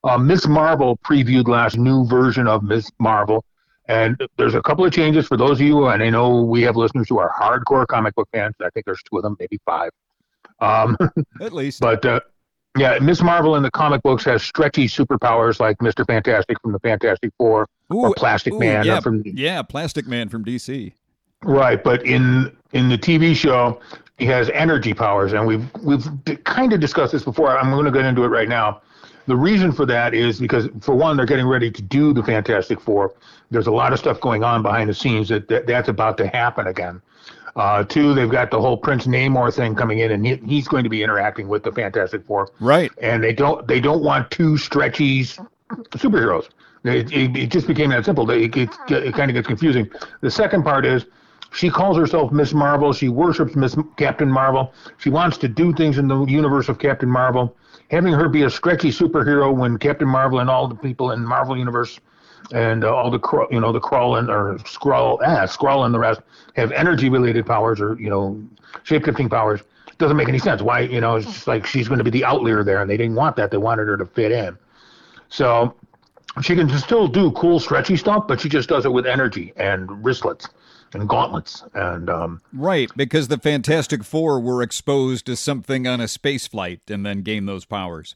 Uh, 0.04 0.18
Miss 0.18 0.46
Marvel 0.46 0.98
previewed 0.98 1.48
last 1.48 1.78
new 1.78 2.06
version 2.06 2.46
of 2.46 2.62
Miss 2.62 2.90
Marvel, 2.98 3.44
and 3.86 4.16
there's 4.36 4.54
a 4.54 4.62
couple 4.62 4.84
of 4.84 4.92
changes 4.92 5.26
for 5.26 5.36
those 5.36 5.60
of 5.60 5.66
you, 5.66 5.86
and 5.88 6.02
I 6.02 6.10
know 6.10 6.42
we 6.42 6.62
have 6.62 6.76
listeners 6.76 7.08
who 7.08 7.18
are 7.18 7.32
hardcore 7.32 7.86
comic 7.86 8.14
book 8.14 8.28
fans. 8.32 8.54
I 8.60 8.70
think 8.70 8.86
there's 8.86 9.02
two 9.02 9.16
of 9.18 9.22
them, 9.22 9.36
maybe 9.38 9.58
five. 9.64 9.90
Um, 10.60 10.96
At 11.40 11.52
least. 11.52 11.80
but 11.80 12.04
uh, 12.04 12.20
yeah, 12.78 12.98
Miss 13.00 13.22
Marvel 13.22 13.56
in 13.56 13.62
the 13.62 13.70
comic 13.70 14.02
books 14.02 14.24
has 14.24 14.42
stretchy 14.42 14.88
superpowers 14.88 15.60
like 15.60 15.78
Mr. 15.78 16.06
Fantastic 16.06 16.60
from 16.60 16.72
the 16.72 16.80
Fantastic 16.80 17.30
Four 17.38 17.66
or 17.90 18.14
Plastic 18.14 18.54
ooh, 18.54 18.58
Man 18.58 18.84
yeah, 18.84 19.00
from 19.00 19.22
yeah, 19.24 19.62
Plastic 19.62 20.06
Man 20.06 20.28
from 20.28 20.44
DC. 20.44 20.92
Right, 21.42 21.82
but 21.82 22.04
in 22.06 22.56
in 22.72 22.88
the 22.88 22.96
TV 22.96 23.36
show, 23.36 23.80
he 24.18 24.24
has 24.26 24.48
energy 24.50 24.94
powers, 24.94 25.34
and 25.34 25.46
we've 25.46 25.64
we've 25.82 26.06
kind 26.44 26.72
of 26.72 26.80
discussed 26.80 27.12
this 27.12 27.22
before. 27.22 27.56
I'm 27.56 27.70
going 27.70 27.84
to 27.84 27.92
get 27.92 28.06
into 28.06 28.24
it 28.24 28.28
right 28.28 28.48
now. 28.48 28.80
The 29.26 29.36
reason 29.36 29.72
for 29.72 29.86
that 29.86 30.12
is 30.14 30.38
because, 30.38 30.68
for 30.80 30.94
one, 30.94 31.16
they're 31.16 31.26
getting 31.26 31.46
ready 31.46 31.70
to 31.70 31.82
do 31.82 32.12
the 32.12 32.22
Fantastic 32.22 32.80
Four. 32.80 33.14
There's 33.50 33.66
a 33.66 33.72
lot 33.72 33.92
of 33.92 33.98
stuff 33.98 34.20
going 34.20 34.44
on 34.44 34.62
behind 34.62 34.90
the 34.90 34.94
scenes 34.94 35.28
that, 35.30 35.48
that 35.48 35.66
that's 35.66 35.88
about 35.88 36.18
to 36.18 36.26
happen 36.28 36.66
again. 36.66 37.00
Uh, 37.56 37.84
two, 37.84 38.14
they've 38.14 38.30
got 38.30 38.50
the 38.50 38.60
whole 38.60 38.76
Prince 38.76 39.06
Namor 39.06 39.54
thing 39.54 39.74
coming 39.76 40.00
in, 40.00 40.10
and 40.10 40.26
he, 40.26 40.34
he's 40.36 40.66
going 40.68 40.82
to 40.84 40.90
be 40.90 41.02
interacting 41.02 41.46
with 41.48 41.62
the 41.62 41.70
Fantastic 41.72 42.26
Four 42.26 42.50
Right. 42.60 42.90
and 43.00 43.22
they 43.22 43.32
don't 43.32 43.66
they 43.68 43.80
don't 43.80 44.02
want 44.02 44.30
two 44.30 44.58
stretchy 44.58 45.24
superheroes. 45.92 46.48
It, 46.84 47.10
it, 47.12 47.36
it 47.36 47.50
just 47.50 47.66
became 47.66 47.90
that 47.90 48.04
simple. 48.04 48.28
It, 48.30 48.54
it, 48.56 48.68
it 48.90 49.14
kind 49.14 49.30
of 49.30 49.34
gets 49.34 49.46
confusing. 49.46 49.90
The 50.20 50.30
second 50.30 50.64
part 50.64 50.84
is 50.84 51.06
she 51.52 51.70
calls 51.70 51.96
herself 51.96 52.30
Miss 52.32 52.52
Marvel. 52.52 52.92
She 52.92 53.08
worships 53.08 53.54
Miss 53.56 53.74
Captain 53.96 54.30
Marvel. 54.30 54.72
She 54.98 55.08
wants 55.08 55.38
to 55.38 55.48
do 55.48 55.72
things 55.72 55.96
in 55.96 56.08
the 56.08 56.24
universe 56.24 56.68
of 56.68 56.78
Captain 56.78 57.08
Marvel. 57.08 57.56
Having 57.90 58.14
her 58.14 58.28
be 58.28 58.42
a 58.42 58.50
stretchy 58.50 58.90
superhero 58.90 59.54
when 59.54 59.78
Captain 59.78 60.08
Marvel 60.08 60.40
and 60.40 60.48
all 60.48 60.66
the 60.66 60.74
people 60.74 61.10
in 61.12 61.24
Marvel 61.24 61.56
universe 61.56 62.00
and 62.52 62.84
uh, 62.84 62.94
all 62.94 63.10
the 63.10 63.46
you 63.50 63.60
know 63.60 63.72
the 63.72 63.80
crawl 63.80 64.16
and 64.16 64.30
or 64.30 64.56
Skrull 64.64 65.18
ah 65.22 65.46
Skrull 65.46 65.84
and 65.84 65.94
the 65.94 65.98
rest 65.98 66.20
have 66.56 66.72
energy 66.72 67.08
related 67.08 67.46
powers 67.46 67.80
or 67.80 67.98
you 68.00 68.10
know 68.10 68.42
shapeshifting 68.84 69.30
powers 69.30 69.60
doesn't 69.98 70.16
make 70.16 70.28
any 70.28 70.38
sense. 70.38 70.60
Why 70.60 70.80
you 70.80 71.00
know 71.00 71.16
it's 71.16 71.26
just 71.26 71.46
like 71.46 71.66
she's 71.66 71.88
going 71.88 71.98
to 71.98 72.04
be 72.04 72.10
the 72.10 72.24
outlier 72.24 72.64
there 72.64 72.80
and 72.80 72.90
they 72.90 72.96
didn't 72.96 73.14
want 73.14 73.36
that. 73.36 73.50
They 73.50 73.56
wanted 73.56 73.86
her 73.86 73.96
to 73.96 74.06
fit 74.06 74.32
in. 74.32 74.58
So 75.28 75.74
she 76.42 76.56
can 76.56 76.68
still 76.78 77.06
do 77.06 77.30
cool 77.32 77.60
stretchy 77.60 77.96
stuff 77.96 78.26
but 78.26 78.40
she 78.40 78.48
just 78.48 78.68
does 78.68 78.84
it 78.84 78.92
with 78.92 79.06
energy 79.06 79.52
and 79.56 79.88
wristlets 80.04 80.48
and 80.94 81.08
gauntlets 81.08 81.62
and 81.74 82.08
um 82.08 82.40
Right, 82.52 82.90
because 82.96 83.28
the 83.28 83.38
Fantastic 83.38 84.04
Four 84.04 84.40
were 84.40 84.62
exposed 84.62 85.26
to 85.26 85.36
something 85.36 85.86
on 85.86 86.00
a 86.00 86.08
space 86.08 86.46
flight 86.46 86.80
and 86.88 87.04
then 87.04 87.22
gained 87.22 87.48
those 87.48 87.64
powers. 87.64 88.14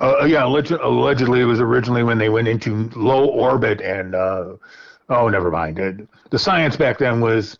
Uh, 0.00 0.24
yeah, 0.24 0.44
alleged, 0.44 0.70
allegedly 0.72 1.40
it 1.40 1.44
was 1.44 1.60
originally 1.60 2.02
when 2.02 2.18
they 2.18 2.28
went 2.30 2.48
into 2.48 2.88
low 2.96 3.26
orbit 3.26 3.80
and 3.82 4.14
uh, 4.14 4.54
oh, 5.10 5.28
never 5.28 5.50
mind. 5.50 5.78
Uh, 5.78 5.92
the 6.30 6.38
science 6.38 6.76
back 6.76 6.98
then 6.98 7.20
was 7.20 7.58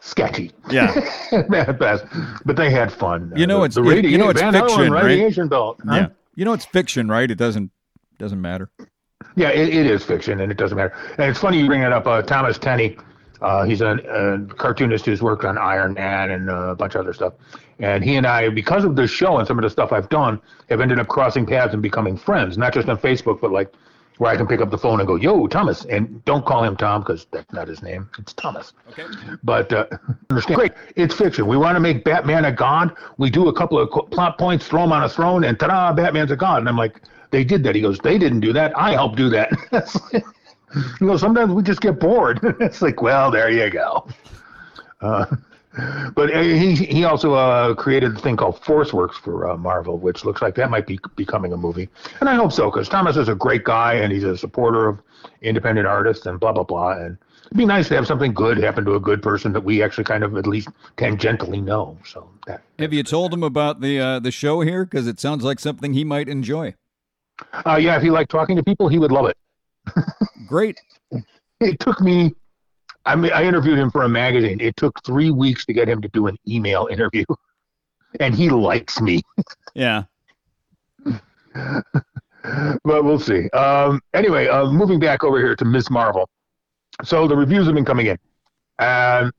sketchy 0.00 0.52
Yeah. 0.70 0.94
at 1.32 1.78
best, 1.78 2.04
but 2.44 2.56
they 2.56 2.70
had 2.70 2.92
fun. 2.92 3.32
You 3.34 3.46
know 3.46 3.60
the, 3.60 3.64
it's- 3.64 3.74
the 3.74 4.02
you- 4.02 4.10
you 4.10 4.18
know 4.18 4.28
it's 4.28 4.40
Van 4.40 4.52
fiction, 4.52 4.92
right? 4.92 5.04
radiation 5.04 5.48
belt. 5.48 5.80
huh? 5.86 5.94
Yeah. 5.94 6.08
You 6.34 6.44
know 6.44 6.52
it's 6.52 6.66
fiction, 6.66 7.08
right? 7.08 7.30
It 7.30 7.36
doesn't 7.36 7.70
doesn't 8.18 8.40
matter. 8.40 8.70
Yeah, 9.36 9.48
it, 9.48 9.68
it 9.68 9.86
is 9.86 10.02
fiction, 10.04 10.40
and 10.40 10.50
it 10.52 10.56
doesn't 10.58 10.76
matter. 10.76 10.94
And 11.18 11.30
it's 11.30 11.38
funny 11.40 11.60
you 11.60 11.66
bring 11.66 11.82
it 11.82 11.92
up. 11.92 12.06
Uh, 12.06 12.22
Thomas 12.22 12.58
Tenney, 12.58 12.96
uh, 13.42 13.64
he's 13.64 13.80
a, 13.80 13.92
a 13.92 14.54
cartoonist 14.54 15.06
who's 15.06 15.22
worked 15.22 15.44
on 15.44 15.58
Iron 15.58 15.94
Man 15.94 16.30
and 16.30 16.50
uh, 16.50 16.68
a 16.68 16.74
bunch 16.74 16.94
of 16.94 17.02
other 17.02 17.12
stuff. 17.12 17.34
And 17.78 18.02
he 18.02 18.16
and 18.16 18.26
I, 18.26 18.48
because 18.48 18.84
of 18.84 18.96
this 18.96 19.10
show 19.10 19.38
and 19.38 19.46
some 19.46 19.58
of 19.58 19.62
the 19.62 19.70
stuff 19.70 19.92
I've 19.92 20.08
done, 20.08 20.40
have 20.70 20.80
ended 20.80 20.98
up 20.98 21.08
crossing 21.08 21.44
paths 21.44 21.74
and 21.74 21.82
becoming 21.82 22.16
friends. 22.16 22.56
Not 22.56 22.72
just 22.72 22.88
on 22.88 22.96
Facebook, 22.96 23.40
but 23.40 23.52
like 23.52 23.72
where 24.18 24.32
I 24.32 24.36
can 24.36 24.46
pick 24.46 24.60
up 24.60 24.70
the 24.70 24.78
phone 24.78 25.00
and 25.00 25.06
go, 25.06 25.16
"Yo, 25.16 25.46
Thomas," 25.46 25.84
and 25.84 26.24
don't 26.24 26.44
call 26.46 26.64
him 26.64 26.76
Tom 26.76 27.02
because 27.02 27.26
that's 27.30 27.52
not 27.52 27.68
his 27.68 27.82
name. 27.82 28.08
It's 28.18 28.32
Thomas. 28.32 28.72
Okay. 28.90 29.04
But 29.42 29.72
uh, 29.72 29.86
understand, 30.30 30.56
great, 30.56 30.72
it's 30.96 31.14
fiction. 31.14 31.46
We 31.46 31.58
want 31.58 31.76
to 31.76 31.80
make 31.80 32.04
Batman 32.04 32.46
a 32.46 32.52
god. 32.52 32.96
We 33.18 33.28
do 33.28 33.48
a 33.48 33.52
couple 33.52 33.78
of 33.78 33.90
plot 34.10 34.38
points, 34.38 34.66
throw 34.66 34.84
him 34.84 34.92
on 34.92 35.04
a 35.04 35.08
throne, 35.08 35.44
and 35.44 35.58
ta-da, 35.60 35.92
Batman's 35.92 36.30
a 36.30 36.36
god. 36.36 36.60
And 36.60 36.68
I'm 36.68 36.78
like, 36.78 37.02
they 37.30 37.44
did 37.44 37.62
that. 37.64 37.74
He 37.74 37.80
goes, 37.80 37.98
they 37.98 38.18
didn't 38.18 38.40
do 38.40 38.52
that. 38.54 38.76
I 38.76 38.92
helped 38.92 39.16
do 39.16 39.28
that. 39.30 39.50
you 41.00 41.06
know, 41.06 41.16
sometimes 41.16 41.52
we 41.52 41.62
just 41.62 41.80
get 41.80 41.98
bored. 42.00 42.40
it's 42.60 42.82
like, 42.82 43.02
well, 43.02 43.30
there 43.30 43.50
you 43.50 43.70
go. 43.70 44.06
Uh, 45.00 45.26
but 46.14 46.34
uh, 46.34 46.40
he 46.40 46.74
he 46.74 47.04
also 47.04 47.34
uh, 47.34 47.74
created 47.74 48.16
a 48.16 48.18
thing 48.18 48.36
called 48.36 48.60
ForceWorks 48.62 49.14
for 49.14 49.50
uh, 49.50 49.56
Marvel, 49.56 49.98
which 49.98 50.24
looks 50.24 50.40
like 50.40 50.54
that 50.54 50.70
might 50.70 50.86
be 50.86 50.98
becoming 51.16 51.52
a 51.52 51.56
movie, 51.56 51.88
and 52.20 52.30
I 52.30 52.34
hope 52.34 52.52
so 52.52 52.70
because 52.70 52.88
Thomas 52.88 53.16
is 53.16 53.28
a 53.28 53.34
great 53.34 53.64
guy 53.64 53.94
and 53.94 54.10
he's 54.10 54.24
a 54.24 54.38
supporter 54.38 54.88
of 54.88 55.02
independent 55.42 55.86
artists 55.86 56.24
and 56.24 56.40
blah 56.40 56.52
blah 56.52 56.62
blah. 56.62 56.92
And 56.92 57.18
it'd 57.46 57.58
be 57.58 57.66
nice 57.66 57.88
to 57.88 57.94
have 57.94 58.06
something 58.06 58.32
good 58.32 58.56
happen 58.56 58.86
to 58.86 58.94
a 58.94 59.00
good 59.00 59.22
person 59.22 59.52
that 59.52 59.64
we 59.64 59.82
actually 59.82 60.04
kind 60.04 60.24
of 60.24 60.36
at 60.38 60.46
least 60.46 60.68
tangentially 60.96 61.62
know. 61.62 61.98
So 62.06 62.26
that 62.46 62.62
Have 62.78 62.94
you 62.94 63.02
told 63.02 63.34
him 63.34 63.42
about 63.42 63.82
the 63.82 64.00
uh, 64.00 64.18
the 64.18 64.30
show 64.30 64.62
here? 64.62 64.86
Because 64.86 65.06
it 65.06 65.20
sounds 65.20 65.44
like 65.44 65.60
something 65.60 65.92
he 65.92 66.04
might 66.04 66.28
enjoy. 66.28 66.74
uh, 67.66 67.76
yeah, 67.76 67.96
if 67.96 68.02
he 68.02 68.10
liked 68.10 68.30
talking 68.30 68.56
to 68.56 68.62
people, 68.62 68.88
he 68.88 68.98
would 68.98 69.12
love 69.12 69.26
it. 69.26 69.36
Great. 70.46 70.80
It 71.60 71.80
took 71.80 72.00
me. 72.00 72.34
I 73.04 73.14
mean, 73.14 73.32
I 73.32 73.44
interviewed 73.44 73.78
him 73.78 73.90
for 73.90 74.02
a 74.02 74.08
magazine. 74.08 74.60
It 74.60 74.76
took 74.76 75.02
three 75.04 75.30
weeks 75.30 75.64
to 75.66 75.72
get 75.72 75.88
him 75.88 76.02
to 76.02 76.08
do 76.08 76.26
an 76.26 76.36
email 76.48 76.88
interview, 76.90 77.24
and 78.20 78.34
he 78.34 78.50
likes 78.50 79.00
me. 79.00 79.22
Yeah. 79.74 80.04
but 81.54 83.04
we'll 83.04 83.20
see. 83.20 83.48
Um, 83.50 84.00
anyway, 84.14 84.48
uh, 84.48 84.70
moving 84.70 84.98
back 84.98 85.24
over 85.24 85.38
here 85.38 85.56
to 85.56 85.64
Miss 85.64 85.90
Marvel. 85.90 86.28
So 87.04 87.28
the 87.28 87.36
reviews 87.36 87.66
have 87.66 87.74
been 87.74 87.84
coming 87.84 88.06
in, 88.06 88.18
and 88.78 89.32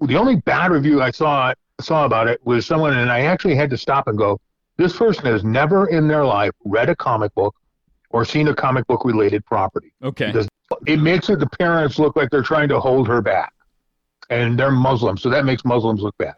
the 0.00 0.16
only 0.16 0.36
bad 0.36 0.70
review 0.70 1.02
I 1.02 1.10
saw 1.10 1.54
saw 1.80 2.04
about 2.04 2.28
it 2.28 2.40
was 2.44 2.66
someone, 2.66 2.96
and 2.96 3.10
I 3.10 3.22
actually 3.22 3.56
had 3.56 3.70
to 3.70 3.78
stop 3.78 4.08
and 4.08 4.16
go. 4.16 4.40
This 4.76 4.96
person 4.96 5.26
has 5.26 5.44
never 5.44 5.88
in 5.88 6.08
their 6.08 6.24
life 6.24 6.52
read 6.64 6.88
a 6.88 6.96
comic 6.96 7.34
book 7.34 7.54
or 8.12 8.24
seen 8.24 8.48
a 8.48 8.54
comic 8.54 8.86
book 8.86 9.04
related 9.04 9.44
property. 9.44 9.92
Okay. 10.02 10.26
Because 10.26 10.48
it 10.86 10.98
makes 10.98 11.28
it 11.28 11.38
the 11.38 11.48
parents 11.48 11.98
look 11.98 12.16
like 12.16 12.30
they're 12.30 12.42
trying 12.42 12.68
to 12.68 12.80
hold 12.80 13.08
her 13.08 13.20
back, 13.20 13.52
and 14.30 14.58
they're 14.58 14.70
Muslim, 14.70 15.16
so 15.18 15.28
that 15.28 15.44
makes 15.44 15.64
Muslims 15.64 16.00
look 16.00 16.16
bad. 16.18 16.34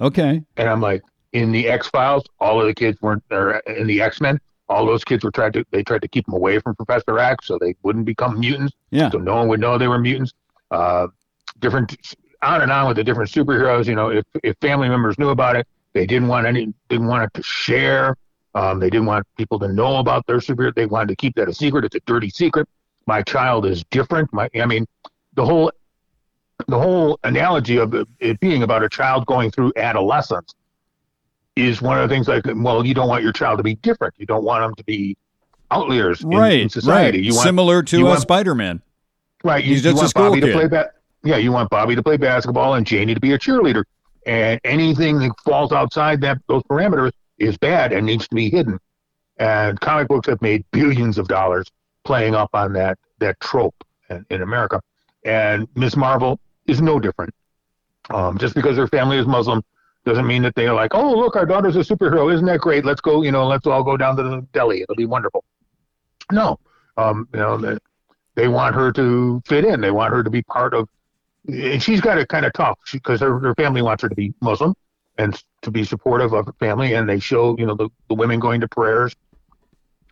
Okay. 0.00 0.42
And 0.56 0.68
I'm 0.68 0.80
like, 0.80 1.02
in 1.32 1.52
the 1.52 1.68
X 1.68 1.88
Files, 1.88 2.24
all 2.40 2.60
of 2.60 2.66
the 2.66 2.74
kids 2.74 3.00
weren't 3.00 3.22
there. 3.30 3.58
In 3.60 3.86
the 3.86 4.02
X 4.02 4.20
Men, 4.20 4.38
all 4.68 4.84
those 4.84 5.04
kids 5.04 5.24
were 5.24 5.30
tried 5.30 5.52
to 5.54 5.64
they 5.70 5.82
tried 5.82 6.02
to 6.02 6.08
keep 6.08 6.26
them 6.26 6.34
away 6.34 6.58
from 6.58 6.74
Professor 6.74 7.18
X 7.18 7.46
so 7.46 7.58
they 7.58 7.74
wouldn't 7.82 8.04
become 8.04 8.40
mutants. 8.40 8.74
Yeah. 8.90 9.10
So 9.10 9.18
no 9.18 9.36
one 9.36 9.48
would 9.48 9.60
know 9.60 9.78
they 9.78 9.88
were 9.88 9.98
mutants. 9.98 10.32
Uh, 10.70 11.08
different 11.60 11.96
on 12.42 12.62
and 12.62 12.72
on 12.72 12.88
with 12.88 12.96
the 12.96 13.04
different 13.04 13.30
superheroes. 13.30 13.86
You 13.86 13.94
know, 13.94 14.08
if 14.10 14.24
if 14.42 14.56
family 14.60 14.88
members 14.88 15.18
knew 15.18 15.30
about 15.30 15.56
it, 15.56 15.66
They 15.92 16.06
didn't 16.06 16.28
want 16.28 16.46
any, 16.46 16.72
didn't 16.88 17.06
want 17.06 17.24
it 17.24 17.34
to 17.34 17.42
share. 17.42 18.16
Um, 18.54 18.80
they 18.80 18.90
didn't 18.90 19.06
want 19.06 19.26
people 19.36 19.58
to 19.60 19.68
know 19.68 19.96
about 19.96 20.26
their 20.26 20.38
superhero. 20.38 20.74
They 20.74 20.86
wanted 20.86 21.08
to 21.08 21.16
keep 21.16 21.34
that 21.36 21.48
a 21.48 21.54
secret. 21.54 21.84
It's 21.84 21.94
a 21.94 22.00
dirty 22.00 22.28
secret. 22.28 22.68
My 23.06 23.22
child 23.22 23.66
is 23.66 23.84
different. 23.84 24.32
My, 24.32 24.48
I 24.54 24.66
mean, 24.66 24.86
the 25.34 25.44
whole, 25.44 25.72
the 26.68 26.78
whole 26.78 27.18
analogy 27.24 27.78
of 27.78 27.94
it 28.20 28.40
being 28.40 28.62
about 28.62 28.82
a 28.82 28.88
child 28.88 29.26
going 29.26 29.50
through 29.50 29.72
adolescence 29.76 30.54
is 31.56 31.82
one 31.82 31.98
of 31.98 32.08
the 32.08 32.14
things 32.14 32.28
like, 32.28 32.44
well, 32.54 32.84
you 32.86 32.94
don't 32.94 33.08
want 33.08 33.22
your 33.22 33.32
child 33.32 33.58
to 33.58 33.62
be 33.62 33.74
different. 33.76 34.14
You 34.18 34.26
don't 34.26 34.44
want 34.44 34.62
them 34.62 34.74
to 34.76 34.84
be 34.84 35.16
outliers 35.70 36.22
right, 36.22 36.52
in, 36.52 36.60
in 36.60 36.68
society. 36.68 37.18
Right. 37.18 37.24
You 37.24 37.34
want, 37.34 37.44
Similar 37.44 37.82
to 37.84 38.04
want, 38.04 38.20
Spider-Man. 38.20 38.82
Right. 39.42 39.64
You, 39.64 39.74
He's 39.74 39.82
just 39.82 39.94
you 39.94 39.98
a 39.98 40.02
want 40.02 40.10
school 40.10 40.28
Bobby 40.28 40.40
kid. 40.40 40.46
to 40.46 40.52
play 40.52 40.68
ba- 40.68 40.90
Yeah, 41.24 41.36
you 41.38 41.52
want 41.52 41.70
Bobby 41.70 41.94
to 41.94 42.02
play 42.02 42.16
basketball 42.16 42.74
and 42.74 42.86
Janie 42.86 43.14
to 43.14 43.20
be 43.20 43.32
a 43.32 43.38
cheerleader. 43.38 43.84
And 44.24 44.60
anything 44.64 45.18
that 45.20 45.32
falls 45.44 45.72
outside 45.72 46.20
that 46.20 46.38
those 46.46 46.62
parameters 46.64 47.10
is 47.42 47.58
bad 47.58 47.92
and 47.92 48.06
needs 48.06 48.28
to 48.28 48.34
be 48.34 48.48
hidden. 48.48 48.78
And 49.38 49.78
comic 49.80 50.08
books 50.08 50.28
have 50.28 50.40
made 50.40 50.64
billions 50.70 51.18
of 51.18 51.28
dollars 51.28 51.66
playing 52.04 52.34
up 52.34 52.50
on 52.54 52.72
that 52.74 52.98
that 53.18 53.38
trope 53.40 53.74
in, 54.30 54.42
America. 54.42 54.80
And 55.24 55.68
Miss 55.74 55.96
Marvel 55.96 56.40
is 56.66 56.80
no 56.80 56.98
different. 56.98 57.34
Um, 58.10 58.38
just 58.38 58.54
because 58.54 58.76
her 58.76 58.88
family 58.88 59.18
is 59.18 59.26
Muslim 59.26 59.62
doesn't 60.04 60.26
mean 60.26 60.42
that 60.42 60.54
they're 60.56 60.74
like, 60.74 60.94
oh, 60.94 61.12
look, 61.12 61.36
our 61.36 61.46
daughter's 61.46 61.76
a 61.76 61.80
superhero. 61.80 62.32
Isn't 62.32 62.46
that 62.46 62.60
great? 62.60 62.84
Let's 62.84 63.00
go, 63.00 63.22
you 63.22 63.30
know, 63.30 63.46
let's 63.46 63.66
all 63.66 63.84
go 63.84 63.96
down 63.96 64.16
to 64.16 64.22
the 64.22 64.46
deli. 64.52 64.82
It'll 64.82 64.96
be 64.96 65.06
wonderful. 65.06 65.44
No, 66.32 66.58
um, 66.96 67.28
you 67.32 67.38
know, 67.38 67.56
they, 67.56 67.78
they 68.34 68.48
want 68.48 68.74
her 68.74 68.90
to 68.92 69.40
fit 69.46 69.64
in. 69.64 69.80
They 69.80 69.92
want 69.92 70.12
her 70.12 70.24
to 70.24 70.30
be 70.30 70.42
part 70.42 70.74
of, 70.74 70.88
and 71.46 71.80
she's 71.80 72.00
got 72.00 72.18
it 72.18 72.28
kind 72.28 72.44
of 72.44 72.52
tough 72.52 72.78
because 72.92 73.20
her, 73.20 73.38
her 73.38 73.54
family 73.54 73.82
wants 73.82 74.02
her 74.02 74.08
to 74.08 74.14
be 74.14 74.34
Muslim 74.40 74.74
and 75.18 75.40
to 75.62 75.70
be 75.70 75.84
supportive 75.84 76.32
of 76.32 76.46
her 76.46 76.54
family. 76.54 76.94
And 76.94 77.08
they 77.08 77.18
show, 77.18 77.56
you 77.58 77.66
know, 77.66 77.74
the, 77.74 77.88
the 78.08 78.14
women 78.14 78.40
going 78.40 78.60
to 78.60 78.68
prayers 78.68 79.14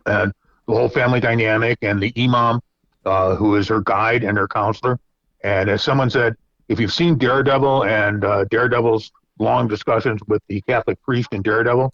and 0.07 0.33
the 0.66 0.75
whole 0.75 0.88
family 0.88 1.21
dynamic 1.21 1.78
and 1.83 2.00
the 2.00 2.12
imam, 2.16 2.61
uh, 3.04 3.35
who 3.35 3.57
is 3.57 3.69
her 3.69 3.80
guide 3.80 4.25
and 4.25 4.37
her 4.37 4.49
counselor. 4.49 4.99
And 5.42 5.69
as 5.69 5.83
someone 5.83 6.11
said, 6.11 6.37
if 6.69 6.78
you've 6.78 6.92
seen 6.92 7.19
Daredevil 7.19 7.85
and 7.85 8.25
uh, 8.25 8.45
Daredevil's 8.45 9.11
long 9.38 9.69
discussions 9.69 10.21
with 10.28 10.42
the 10.49 10.61
Catholic 10.62 11.00
priest 11.02 11.33
in 11.33 11.42
Daredevil, 11.42 11.92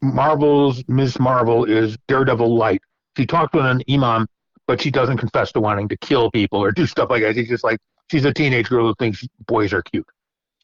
Marvel's 0.00 0.82
Ms. 0.88 1.20
Marvel 1.20 1.64
is 1.64 1.96
Daredevil 2.08 2.56
light. 2.56 2.82
She 3.16 3.24
talks 3.24 3.54
with 3.54 3.64
an 3.64 3.82
imam, 3.88 4.26
but 4.66 4.80
she 4.80 4.90
doesn't 4.90 5.18
confess 5.18 5.52
to 5.52 5.60
wanting 5.60 5.88
to 5.88 5.96
kill 5.96 6.30
people 6.30 6.58
or 6.58 6.72
do 6.72 6.86
stuff 6.86 7.10
like 7.10 7.22
that. 7.22 7.36
She's 7.36 7.48
just 7.48 7.62
like 7.62 7.78
she's 8.10 8.24
a 8.24 8.32
teenage 8.32 8.68
girl 8.68 8.86
who 8.86 8.94
thinks 8.98 9.24
boys 9.46 9.72
are 9.72 9.82
cute. 9.82 10.06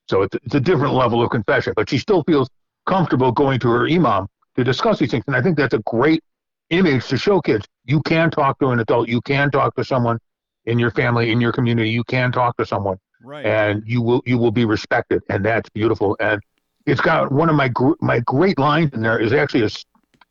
So 0.08 0.22
it's, 0.22 0.34
it's 0.44 0.54
a 0.54 0.60
different 0.60 0.94
level 0.94 1.22
of 1.22 1.30
confession, 1.30 1.72
but 1.76 1.88
she 1.90 1.98
still 1.98 2.22
feels 2.24 2.48
comfortable 2.86 3.30
going 3.32 3.60
to 3.60 3.68
her 3.68 3.86
imam 3.88 4.26
to 4.56 4.64
discuss 4.64 4.98
these 4.98 5.10
things. 5.10 5.24
And 5.26 5.36
I 5.36 5.42
think 5.42 5.56
that's 5.56 5.74
a 5.74 5.80
great 5.80 6.22
image 6.70 7.06
to 7.08 7.18
show 7.18 7.40
kids. 7.40 7.66
You 7.84 8.00
can 8.02 8.30
talk 8.30 8.58
to 8.60 8.68
an 8.68 8.80
adult. 8.80 9.08
You 9.08 9.20
can 9.20 9.50
talk 9.50 9.74
to 9.76 9.84
someone 9.84 10.18
in 10.66 10.78
your 10.78 10.90
family, 10.90 11.30
in 11.30 11.40
your 11.40 11.52
community. 11.52 11.90
You 11.90 12.04
can 12.04 12.32
talk 12.32 12.56
to 12.58 12.66
someone 12.66 12.98
Right. 13.22 13.44
and 13.44 13.82
you 13.84 14.00
will 14.00 14.22
you 14.26 14.38
will 14.38 14.52
be 14.52 14.64
respected, 14.64 15.22
and 15.28 15.44
that's 15.44 15.68
beautiful. 15.70 16.16
And 16.20 16.40
it's 16.86 17.00
got 17.00 17.32
one 17.32 17.48
of 17.50 17.56
my 17.56 17.68
gr- 17.68 17.98
my 18.00 18.20
great 18.20 18.58
lines 18.58 18.92
in 18.92 19.00
there 19.02 19.18
is 19.18 19.32
actually 19.32 19.64
a, 19.64 19.70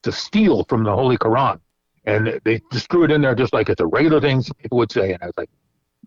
a 0.05 0.11
steal 0.11 0.63
from 0.69 0.83
the 0.85 0.93
Holy 0.95 1.17
Quran, 1.17 1.59
and 2.05 2.39
they 2.45 2.61
just 2.71 2.89
threw 2.89 3.03
it 3.03 3.11
in 3.11 3.21
there 3.21 3.35
just 3.35 3.51
like 3.53 3.67
it's 3.69 3.81
a 3.81 3.85
regular 3.85 4.21
thing 4.21 4.41
people 4.61 4.77
would 4.77 4.91
say, 4.91 5.11
and 5.11 5.21
I 5.21 5.25
was 5.25 5.35
like, 5.37 5.49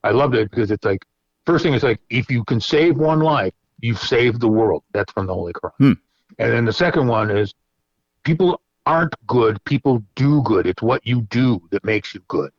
I 0.05 0.11
loved 0.11 0.35
it 0.35 0.51
because 0.51 0.71
it's 0.71 0.85
like 0.85 1.05
first 1.45 1.65
thing 1.65 1.75
is 1.75 1.83
like 1.83 2.01
if 2.09 2.31
you 2.31 2.45
can 2.45 2.61
save 2.61 2.97
one 2.97 3.21
life, 3.21 3.53
you've 3.83 4.01
saved 4.01 4.41
the 4.41 4.49
world. 4.49 4.83
That's 4.93 5.13
from 5.13 5.27
the 5.27 5.35
Holy 5.35 5.53
Quran. 5.53 5.73
Hmm. 5.79 5.93
And 6.39 6.53
then 6.53 6.65
the 6.65 6.73
second 6.73 7.07
one 7.07 7.31
is 7.31 7.55
people 8.25 8.61
aren't 8.87 9.15
good, 9.27 9.63
people 9.65 10.03
do 10.15 10.43
good. 10.43 10.67
It's 10.67 10.83
what 10.83 11.07
you 11.07 11.23
do 11.23 11.61
that 11.71 11.85
makes 11.85 12.15
you 12.15 12.21
good. 12.29 12.51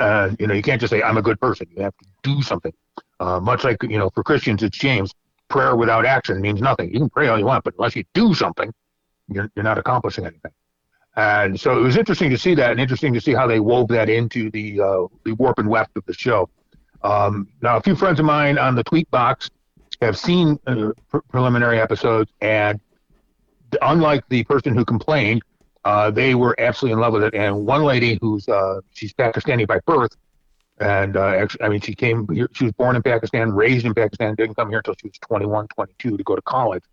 And 0.00 0.36
you 0.40 0.46
know, 0.46 0.54
you 0.54 0.62
can't 0.62 0.80
just 0.80 0.90
say 0.90 1.02
I'm 1.02 1.16
a 1.16 1.22
good 1.22 1.40
person. 1.40 1.66
You 1.74 1.82
have 1.82 1.96
to 1.98 2.06
do 2.22 2.42
something. 2.42 2.72
Uh, 3.20 3.40
much 3.40 3.64
like 3.64 3.82
you 3.82 3.98
know, 3.98 4.10
for 4.10 4.22
Christians, 4.22 4.62
it's 4.62 4.76
James. 4.76 5.14
Prayer 5.48 5.76
without 5.76 6.06
action 6.06 6.40
means 6.40 6.60
nothing. 6.60 6.92
You 6.92 7.00
can 7.00 7.10
pray 7.10 7.28
all 7.28 7.38
you 7.38 7.44
want, 7.44 7.62
but 7.62 7.74
unless 7.78 7.94
you 7.94 8.04
do 8.14 8.32
something, 8.32 8.72
you're, 9.28 9.50
you're 9.54 9.62
not 9.62 9.76
accomplishing 9.76 10.24
anything. 10.24 10.52
And 11.14 11.60
so 11.60 11.78
it 11.78 11.82
was 11.82 11.98
interesting 11.98 12.30
to 12.30 12.38
see 12.38 12.54
that, 12.54 12.70
and 12.70 12.80
interesting 12.80 13.12
to 13.12 13.20
see 13.20 13.34
how 13.34 13.46
they 13.46 13.60
wove 13.60 13.88
that 13.88 14.08
into 14.08 14.50
the 14.50 14.80
uh, 14.80 15.06
the 15.24 15.32
warp 15.32 15.58
and 15.58 15.68
weft 15.68 15.96
of 15.96 16.06
the 16.06 16.14
show. 16.14 16.48
Um, 17.02 17.48
now, 17.60 17.76
a 17.76 17.82
few 17.82 17.94
friends 17.96 18.18
of 18.18 18.24
mine 18.24 18.56
on 18.58 18.74
the 18.74 18.84
tweet 18.84 19.10
box 19.10 19.50
have 20.02 20.18
seen 20.18 20.58
uh, 20.66 20.90
pre- 21.08 21.20
preliminary 21.28 21.80
episodes, 21.80 22.30
and 22.40 22.80
unlike 23.80 24.24
the 24.28 24.44
person 24.44 24.74
who 24.74 24.84
complained, 24.84 25.42
uh, 25.84 26.10
they 26.10 26.34
were 26.34 26.54
absolutely 26.58 26.92
in 26.92 27.00
love 27.00 27.12
with 27.12 27.24
it. 27.24 27.34
And 27.34 27.66
one 27.66 27.82
lady 27.82 28.18
who's 28.20 28.48
uh, 28.48 28.80
she's 28.92 29.12
Pakistani 29.14 29.66
by 29.66 29.80
birth, 29.86 30.14
and 30.78 31.16
uh, 31.16 31.26
actually, 31.26 31.62
I 31.62 31.68
mean, 31.68 31.80
she 31.80 31.94
came 31.94 32.26
here. 32.32 32.48
She 32.52 32.64
was 32.64 32.72
born 32.74 32.96
in 32.96 33.02
Pakistan, 33.02 33.52
raised 33.52 33.86
in 33.86 33.94
Pakistan, 33.94 34.34
didn't 34.34 34.54
come 34.54 34.68
here 34.68 34.78
until 34.78 34.94
she 35.00 35.08
was 35.08 35.18
21, 35.18 35.68
22 35.68 36.16
to 36.16 36.22
go 36.24 36.36
to 36.36 36.42
college. 36.42 36.84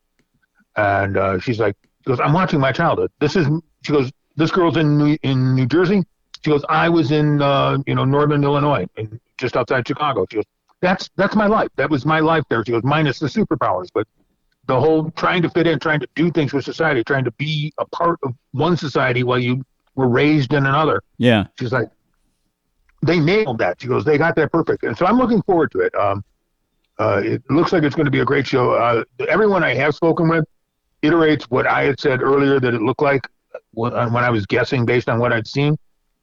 And 0.75 1.17
uh, 1.17 1.39
she's 1.39 1.59
like, 1.59 1.75
she 2.03 2.09
goes, 2.09 2.19
I'm 2.19 2.33
watching 2.33 2.59
my 2.59 2.71
childhood. 2.71 3.11
This 3.19 3.35
is, 3.35 3.47
she 3.83 3.91
goes, 3.91 4.11
this 4.35 4.51
girl's 4.51 4.77
in 4.77 4.97
New, 4.97 5.17
in 5.23 5.55
New 5.55 5.65
Jersey. 5.65 6.03
She 6.43 6.51
goes, 6.51 6.63
I 6.69 6.87
was 6.87 7.11
in, 7.11 7.41
uh, 7.41 7.79
you 7.85 7.95
know, 7.95 8.05
Northern 8.05 8.43
Illinois, 8.43 8.87
in, 8.95 9.19
just 9.37 9.57
outside 9.57 9.87
Chicago. 9.87 10.25
She 10.29 10.37
goes, 10.37 10.45
that's 10.81 11.09
that's 11.15 11.35
my 11.35 11.47
life. 11.47 11.69
That 11.75 11.89
was 11.89 12.05
my 12.05 12.19
life 12.19 12.43
there. 12.49 12.63
She 12.65 12.71
goes, 12.71 12.83
minus 12.83 13.19
the 13.19 13.27
superpowers, 13.27 13.89
but 13.93 14.07
the 14.67 14.79
whole 14.79 15.09
trying 15.11 15.41
to 15.41 15.49
fit 15.49 15.67
in, 15.67 15.79
trying 15.79 15.99
to 15.99 16.07
do 16.15 16.31
things 16.31 16.53
with 16.53 16.63
society, 16.63 17.03
trying 17.03 17.23
to 17.25 17.31
be 17.31 17.73
a 17.79 17.85
part 17.85 18.19
of 18.23 18.35
one 18.51 18.77
society 18.77 19.23
while 19.23 19.39
you 19.39 19.65
were 19.95 20.07
raised 20.07 20.53
in 20.53 20.65
another. 20.65 21.01
Yeah. 21.17 21.47
She's 21.59 21.71
like, 21.71 21.89
they 23.01 23.19
nailed 23.19 23.57
that. 23.57 23.81
She 23.81 23.87
goes, 23.87 24.05
they 24.05 24.17
got 24.17 24.35
that 24.35 24.51
perfect. 24.51 24.83
And 24.83 24.97
so 24.97 25.05
I'm 25.05 25.17
looking 25.17 25.41
forward 25.41 25.71
to 25.71 25.79
it. 25.79 25.95
Um, 25.95 26.23
uh, 26.99 27.21
it 27.23 27.41
looks 27.49 27.73
like 27.73 27.83
it's 27.83 27.95
going 27.95 28.05
to 28.05 28.11
be 28.11 28.19
a 28.19 28.25
great 28.25 28.45
show. 28.45 28.71
Uh, 28.73 29.03
everyone 29.27 29.63
I 29.63 29.73
have 29.73 29.95
spoken 29.95 30.27
with 30.29 30.45
iterates 31.01 31.43
what 31.43 31.65
I 31.65 31.83
had 31.83 31.99
said 31.99 32.21
earlier 32.21 32.59
that 32.59 32.73
it 32.73 32.81
looked 32.81 33.01
like 33.01 33.27
when, 33.71 33.93
when 34.13 34.23
I 34.23 34.29
was 34.29 34.45
guessing 34.45 34.85
based 34.85 35.09
on 35.09 35.17
what 35.17 35.33
I'd 35.33 35.47
seen. 35.47 35.77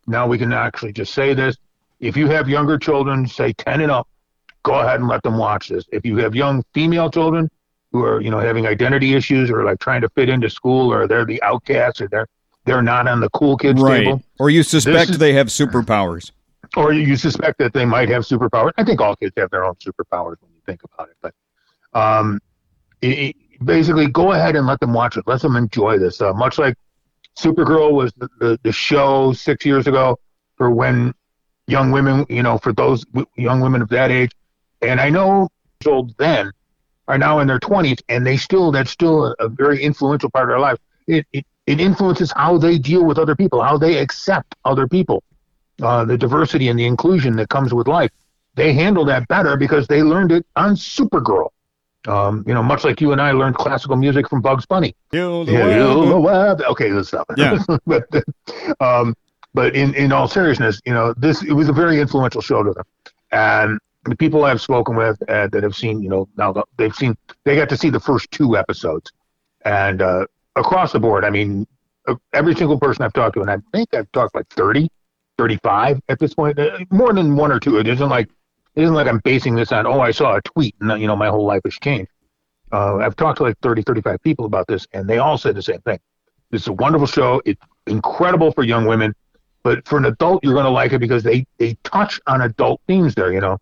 Now 0.06 0.26
we 0.26 0.38
can 0.38 0.52
actually 0.52 0.92
just 0.92 1.14
say 1.14 1.34
this. 1.34 1.56
If 1.98 2.16
you 2.16 2.28
have 2.28 2.48
younger 2.48 2.78
children, 2.78 3.26
say 3.26 3.54
10 3.54 3.80
and 3.80 3.90
up, 3.90 4.06
go 4.66 4.74
ahead 4.80 4.98
and 5.00 5.08
let 5.08 5.22
them 5.22 5.38
watch 5.38 5.68
this. 5.68 5.84
If 5.92 6.04
you 6.04 6.16
have 6.18 6.34
young 6.34 6.62
female 6.74 7.08
children 7.08 7.48
who 7.92 8.02
are, 8.04 8.20
you 8.20 8.30
know, 8.32 8.40
having 8.40 8.66
identity 8.66 9.14
issues 9.14 9.48
or 9.50 9.62
like 9.64 9.78
trying 9.78 10.00
to 10.00 10.08
fit 10.10 10.28
into 10.28 10.50
school 10.50 10.92
or 10.92 11.06
they're 11.06 11.24
the 11.24 11.40
outcasts 11.42 12.00
or 12.00 12.08
they're 12.08 12.26
they're 12.64 12.82
not 12.82 13.06
on 13.06 13.20
the 13.20 13.30
cool 13.30 13.56
kids 13.56 13.80
Right. 13.80 14.04
table, 14.06 14.20
Or 14.40 14.50
you 14.50 14.64
suspect 14.64 15.10
is- 15.10 15.18
they 15.18 15.32
have 15.34 15.46
superpowers. 15.46 16.32
or 16.76 16.92
you 16.92 17.14
suspect 17.16 17.58
that 17.58 17.72
they 17.72 17.84
might 17.84 18.08
have 18.08 18.24
superpowers. 18.24 18.72
I 18.76 18.82
think 18.82 19.00
all 19.00 19.14
kids 19.14 19.32
have 19.36 19.50
their 19.50 19.64
own 19.64 19.74
superpowers 19.76 20.34
when 20.40 20.50
you 20.52 20.60
think 20.66 20.80
about 20.82 21.08
it. 21.10 21.16
But 21.22 21.32
um, 21.94 22.40
it, 23.02 23.18
it- 23.26 23.36
basically, 23.64 24.08
go 24.08 24.32
ahead 24.32 24.56
and 24.56 24.66
let 24.66 24.80
them 24.80 24.92
watch 24.92 25.16
it. 25.16 25.24
Let 25.28 25.40
them 25.42 25.54
enjoy 25.54 25.98
this. 25.98 26.20
Uh, 26.20 26.32
much 26.32 26.58
like 26.58 26.74
Supergirl 27.38 27.92
was 27.92 28.12
the, 28.14 28.28
the, 28.40 28.58
the 28.64 28.72
show 28.72 29.32
six 29.32 29.64
years 29.64 29.86
ago 29.86 30.18
for 30.56 30.70
when 30.70 31.14
young 31.68 31.90
women, 31.92 32.26
you 32.28 32.42
know, 32.42 32.58
for 32.58 32.72
those 32.72 33.04
w- 33.06 33.26
young 33.36 33.60
women 33.60 33.80
of 33.82 33.88
that 33.90 34.10
age. 34.10 34.32
And 34.82 35.00
I 35.00 35.10
know 35.10 35.48
old 35.86 36.16
then 36.18 36.50
are 37.08 37.18
now 37.18 37.38
in 37.38 37.46
their 37.46 37.60
20s, 37.60 38.00
and 38.08 38.26
they 38.26 38.36
still, 38.36 38.72
that's 38.72 38.90
still 38.90 39.26
a, 39.26 39.34
a 39.40 39.48
very 39.48 39.82
influential 39.82 40.30
part 40.30 40.44
of 40.44 40.48
their 40.50 40.58
life. 40.58 40.78
It, 41.06 41.26
it, 41.32 41.46
it 41.66 41.80
influences 41.80 42.32
how 42.34 42.58
they 42.58 42.78
deal 42.78 43.04
with 43.04 43.18
other 43.18 43.36
people, 43.36 43.62
how 43.62 43.78
they 43.78 43.98
accept 43.98 44.54
other 44.64 44.88
people 44.88 45.22
uh, 45.82 46.04
the 46.04 46.16
diversity 46.16 46.68
and 46.68 46.78
the 46.78 46.86
inclusion 46.86 47.36
that 47.36 47.48
comes 47.48 47.74
with 47.74 47.86
life. 47.86 48.10
They 48.54 48.72
handle 48.72 49.04
that 49.06 49.28
better 49.28 49.56
because 49.56 49.86
they 49.86 50.02
learned 50.02 50.32
it 50.32 50.46
on 50.56 50.74
Supergirl. 50.74 51.50
Um, 52.08 52.44
you 52.46 52.54
know, 52.54 52.62
much 52.62 52.84
like 52.84 53.00
you 53.00 53.12
and 53.12 53.20
I 53.20 53.32
learned 53.32 53.56
classical 53.56 53.96
music 53.96 54.28
from 54.28 54.40
Bugs 54.40 54.64
Bunny. 54.64 54.94
Heal 55.10 55.44
the 55.44 55.52
Yeah, 55.52 55.94
web. 55.94 56.08
the 56.08 56.20
web. 56.20 56.62
Okay, 56.62 56.90
let's 56.92 57.08
stop. 57.08 57.26
Yeah. 57.36 57.58
but 57.86 58.08
um, 58.80 59.14
but 59.52 59.74
in, 59.74 59.94
in 59.94 60.12
all 60.12 60.28
seriousness, 60.28 60.80
you 60.86 60.94
know, 60.94 61.14
this 61.16 61.42
it 61.42 61.52
was 61.52 61.68
a 61.68 61.72
very 61.72 62.00
influential 62.00 62.40
show 62.40 62.62
to 62.62 62.72
them, 62.72 62.84
and 63.32 63.78
the 64.06 64.16
people 64.16 64.44
I've 64.44 64.60
spoken 64.60 64.96
with 64.96 65.20
uh, 65.28 65.48
that 65.48 65.62
have 65.62 65.74
seen, 65.74 66.02
you 66.02 66.08
know, 66.08 66.28
now 66.36 66.64
they've 66.76 66.94
seen 66.94 67.16
they 67.44 67.56
got 67.56 67.68
to 67.70 67.76
see 67.76 67.90
the 67.90 68.00
first 68.00 68.30
two 68.30 68.56
episodes, 68.56 69.12
and 69.64 70.02
uh, 70.02 70.26
across 70.56 70.92
the 70.92 71.00
board, 71.00 71.24
I 71.24 71.30
mean, 71.30 71.66
uh, 72.06 72.14
every 72.32 72.54
single 72.54 72.78
person 72.78 73.04
I've 73.04 73.12
talked 73.12 73.34
to, 73.34 73.40
and 73.40 73.50
I 73.50 73.58
think 73.72 73.92
I've 73.94 74.10
talked 74.12 74.34
like 74.34 74.48
30, 74.50 74.88
35 75.38 76.00
at 76.08 76.18
this 76.18 76.34
point, 76.34 76.58
uh, 76.58 76.78
more 76.90 77.12
than 77.12 77.36
one 77.36 77.52
or 77.52 77.60
two. 77.60 77.78
It 77.78 77.86
isn't 77.86 78.08
like 78.08 78.28
it 78.74 78.82
isn't 78.82 78.94
like 78.94 79.06
I'm 79.06 79.20
basing 79.20 79.54
this 79.54 79.72
on 79.72 79.86
oh 79.86 80.00
I 80.00 80.10
saw 80.10 80.36
a 80.36 80.42
tweet 80.42 80.74
and 80.80 81.00
you 81.00 81.06
know 81.06 81.16
my 81.16 81.28
whole 81.28 81.46
life 81.46 81.62
has 81.64 81.74
changed. 81.74 82.10
Uh, 82.72 82.96
I've 82.96 83.16
talked 83.16 83.38
to 83.38 83.44
like 83.44 83.58
30, 83.62 83.82
35 83.82 84.22
people 84.22 84.44
about 84.44 84.66
this, 84.66 84.86
and 84.92 85.08
they 85.08 85.18
all 85.18 85.38
said 85.38 85.54
the 85.54 85.62
same 85.62 85.80
thing. 85.82 85.98
This 86.50 86.62
is 86.62 86.68
a 86.68 86.72
wonderful 86.72 87.06
show. 87.06 87.40
It's 87.44 87.60
incredible 87.86 88.52
for 88.52 88.64
young 88.64 88.86
women, 88.86 89.14
but 89.62 89.86
for 89.86 89.98
an 89.98 90.04
adult, 90.04 90.44
you're 90.44 90.54
going 90.54 90.64
to 90.64 90.70
like 90.70 90.92
it 90.92 90.98
because 90.98 91.22
they 91.22 91.46
they 91.58 91.76
touch 91.84 92.20
on 92.26 92.42
adult 92.42 92.80
themes 92.86 93.14
there. 93.14 93.32
You 93.32 93.40
know, 93.40 93.58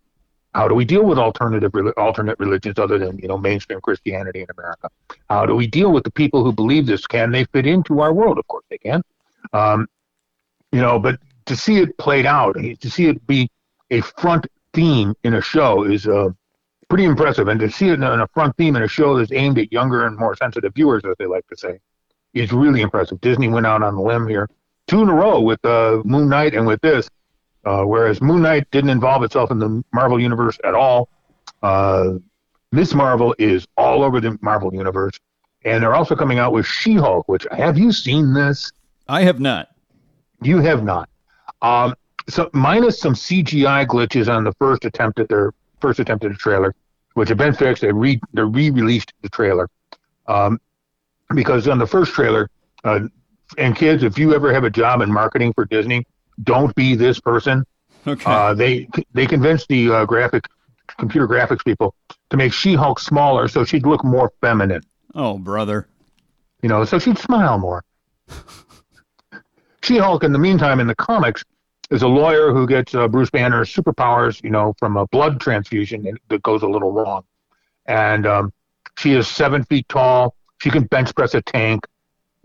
How 0.55 0.69
do 0.69 0.73
we 0.73 0.85
deal 0.85 1.03
with 1.03 1.19
alternative 1.19 1.73
alternate 1.97 2.39
religions 2.39 2.79
other 2.79 2.97
than 2.97 3.17
you 3.17 3.27
know 3.27 3.37
mainstream 3.37 3.81
Christianity 3.81 4.39
in 4.39 4.47
America? 4.57 4.89
How 5.29 5.45
do 5.45 5.53
we 5.53 5.67
deal 5.67 5.91
with 5.91 6.05
the 6.05 6.11
people 6.11 6.45
who 6.45 6.53
believe 6.53 6.85
this? 6.85 7.05
Can 7.05 7.31
they 7.31 7.43
fit 7.43 7.67
into 7.67 7.99
our 7.99 8.13
world? 8.13 8.37
Of 8.37 8.47
course 8.47 8.63
they 8.69 8.77
can. 8.77 9.03
Um, 9.51 9.87
you 10.71 10.79
know, 10.79 10.97
but 10.97 11.19
to 11.47 11.57
see 11.57 11.79
it 11.79 11.97
played 11.97 12.25
out, 12.25 12.55
to 12.55 12.89
see 12.89 13.07
it 13.07 13.27
be 13.27 13.49
a 13.91 13.99
front 13.99 14.47
theme 14.73 15.13
in 15.25 15.33
a 15.33 15.41
show 15.41 15.83
is 15.83 16.07
uh, 16.07 16.29
pretty 16.87 17.03
impressive. 17.03 17.49
And 17.49 17.59
to 17.59 17.69
see 17.69 17.89
it 17.89 17.95
in 17.95 18.03
a 18.03 18.27
front 18.33 18.55
theme 18.55 18.77
in 18.77 18.83
a 18.83 18.87
show 18.87 19.17
that's 19.17 19.33
aimed 19.33 19.59
at 19.59 19.73
younger 19.73 20.07
and 20.07 20.17
more 20.17 20.37
sensitive 20.37 20.73
viewers, 20.73 21.03
as 21.03 21.15
they 21.19 21.25
like 21.25 21.45
to 21.47 21.57
say, 21.57 21.79
is 22.33 22.53
really 22.53 22.79
impressive. 22.79 23.19
Disney 23.19 23.49
went 23.49 23.65
out 23.65 23.83
on 23.83 23.95
the 23.95 24.01
limb 24.01 24.25
here, 24.25 24.49
two 24.87 25.01
in 25.01 25.09
a 25.09 25.13
row 25.13 25.41
with 25.41 25.63
uh, 25.65 26.01
Moon 26.05 26.29
Knight 26.29 26.53
and 26.53 26.65
with 26.65 26.79
this, 26.79 27.09
uh, 27.65 27.83
whereas 27.83 28.21
Moon 28.21 28.41
Knight 28.41 28.69
didn't 28.71 28.91
involve 28.91 29.23
itself 29.23 29.51
in 29.51 29.59
the 29.59 29.83
Marvel 29.91 30.19
universe 30.19 30.57
at 30.63 30.75
all. 30.75 31.09
Uh, 31.63 32.13
Miss 32.71 32.93
Marvel 32.93 33.35
is 33.39 33.67
all 33.77 34.03
over 34.03 34.21
the 34.21 34.37
Marvel 34.41 34.73
universe, 34.73 35.19
and 35.63 35.81
they're 35.81 35.95
also 35.95 36.15
coming 36.15 36.39
out 36.39 36.53
with 36.53 36.65
She-Hulk. 36.65 37.27
Which 37.27 37.47
have 37.51 37.77
you 37.77 37.91
seen 37.91 38.33
this? 38.33 38.71
I 39.07 39.21
have 39.21 39.39
not. 39.39 39.69
You 40.41 40.59
have 40.59 40.83
not. 40.83 41.09
Um, 41.61 41.95
so 42.27 42.49
minus 42.53 42.99
some 42.99 43.13
CGI 43.13 43.85
glitches 43.87 44.33
on 44.33 44.43
the 44.43 44.53
first 44.53 44.85
attempt 44.85 45.19
at 45.19 45.29
their 45.29 45.53
first 45.79 45.99
attempt 45.99 46.25
at 46.25 46.31
a 46.31 46.35
trailer, 46.35 46.75
which 47.13 47.29
have 47.29 47.37
been 47.37 47.53
fixed. 47.53 47.81
They 47.81 47.91
re 47.91 48.19
they 48.33 48.43
re-released 48.43 49.13
the 49.21 49.29
trailer 49.29 49.69
um, 50.27 50.59
because 51.33 51.67
on 51.67 51.79
the 51.79 51.87
first 51.87 52.13
trailer, 52.13 52.49
uh, 52.83 53.01
and 53.57 53.75
kids, 53.75 54.03
if 54.03 54.17
you 54.17 54.33
ever 54.33 54.53
have 54.53 54.63
a 54.63 54.69
job 54.69 55.01
in 55.01 55.11
marketing 55.11 55.53
for 55.53 55.65
Disney, 55.65 56.05
don't 56.43 56.73
be 56.75 56.95
this 56.95 57.19
person. 57.19 57.65
Okay. 58.07 58.23
Uh, 58.29 58.53
they 58.53 58.87
they 59.13 59.25
convinced 59.25 59.67
the 59.67 59.91
uh, 59.91 60.05
graphic 60.05 60.45
computer 60.97 61.27
graphics 61.27 61.63
people 61.65 61.95
to 62.29 62.37
make 62.37 62.53
She-Hulk 62.53 62.99
smaller 62.99 63.47
so 63.47 63.65
she'd 63.65 63.85
look 63.85 64.03
more 64.03 64.31
feminine. 64.41 64.83
Oh, 65.13 65.37
brother. 65.37 65.87
You 66.61 66.69
know, 66.69 66.85
so 66.85 66.99
she'd 66.99 67.17
smile 67.17 67.57
more. 67.57 67.83
She-Hulk, 69.83 70.23
in 70.23 70.31
the 70.31 70.39
meantime, 70.39 70.79
in 70.79 70.87
the 70.87 70.95
comics, 70.95 71.43
is 71.91 72.01
a 72.01 72.07
lawyer 72.07 72.51
who 72.51 72.65
gets 72.65 72.95
uh, 72.95 73.07
Bruce 73.07 73.29
Banner's 73.29 73.71
superpowers, 73.71 74.43
you 74.43 74.49
know, 74.49 74.73
from 74.79 74.97
a 74.97 75.05
blood 75.07 75.39
transfusion 75.39 76.17
that 76.29 76.41
goes 76.41 76.63
a 76.63 76.67
little 76.67 76.91
wrong. 76.91 77.23
And 77.85 78.25
um, 78.25 78.51
she 78.97 79.13
is 79.13 79.27
seven 79.27 79.63
feet 79.63 79.87
tall. 79.89 80.35
She 80.59 80.71
can 80.71 80.85
bench 80.85 81.13
press 81.13 81.35
a 81.35 81.41
tank. 81.43 81.85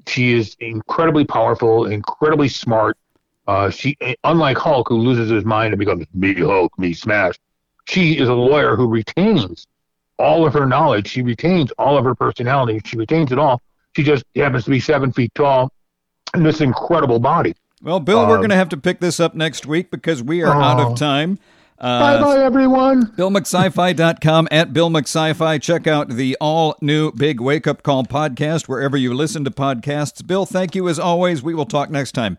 She 0.07 0.35
is 0.35 0.55
incredibly 0.61 1.25
powerful, 1.25 1.87
incredibly 1.87 2.49
smart. 2.49 2.99
Uh, 3.51 3.69
she, 3.69 3.97
unlike 4.23 4.57
Hulk, 4.57 4.89
who 4.89 4.99
loses 4.99 5.29
his 5.29 5.45
mind 5.45 5.73
and 5.73 5.79
becomes 5.81 6.07
me 6.15 6.35
Hulk, 6.35 6.79
me 6.79 6.95
smash. 6.95 7.35
She 7.89 8.17
is 8.17 8.29
a 8.29 8.35
lawyer 8.35 8.77
who 8.77 8.87
retains 8.87 9.67
all 10.21 10.47
of 10.47 10.53
her 10.53 10.67
knowledge. 10.67 11.09
She 11.09 11.23
retains 11.23 11.73
all 11.73 11.99
of 11.99 12.05
her 12.05 12.15
personality. 12.15 12.81
She 12.85 12.97
retains 12.97 13.33
it 13.33 13.41
all. 13.41 13.61
She 13.97 14.05
just 14.05 14.25
happens 14.37 14.63
to 14.67 14.71
be 14.71 14.79
seven 14.79 15.11
feet 15.11 15.35
tall 15.35 15.73
and 16.33 16.47
this 16.47 16.61
incredible 16.61 17.19
body. 17.19 17.57
Well, 17.83 17.99
Bill, 17.99 18.25
we're 18.25 18.35
um, 18.35 18.41
going 18.41 18.51
to 18.51 18.57
have 18.57 18.69
to 18.69 18.77
pick 18.77 19.01
this 19.01 19.19
up 19.19 19.35
next 19.35 19.67
week 19.67 19.91
because 19.91 20.23
we 20.23 20.45
are 20.45 20.55
out 20.55 20.79
of 20.79 20.97
time. 20.97 21.41
Uh, 21.77 21.99
bye 21.99 22.23
bye, 22.23 22.45
everyone. 22.45 23.07
BillMcSci-Fi.com 23.17 24.47
at 24.53 24.73
Bill 24.73 24.91
McSci-Fi. 24.91 25.59
Check 25.59 25.89
out 25.89 26.11
the 26.11 26.37
all 26.41 26.77
new 26.81 27.11
Big 27.11 27.41
Wake 27.41 27.67
Up 27.67 27.83
Call 27.83 28.05
podcast 28.05 28.69
wherever 28.69 28.97
you 28.97 29.13
listen 29.13 29.43
to 29.45 29.51
podcasts. 29.51 30.25
Bill, 30.25 30.47
thank 30.47 30.77
you 30.77 30.89
as 30.89 31.01
always. 31.01 31.43
We 31.43 31.53
will 31.53 31.67
talk 31.67 31.91
next 31.91 32.13
time. 32.13 32.39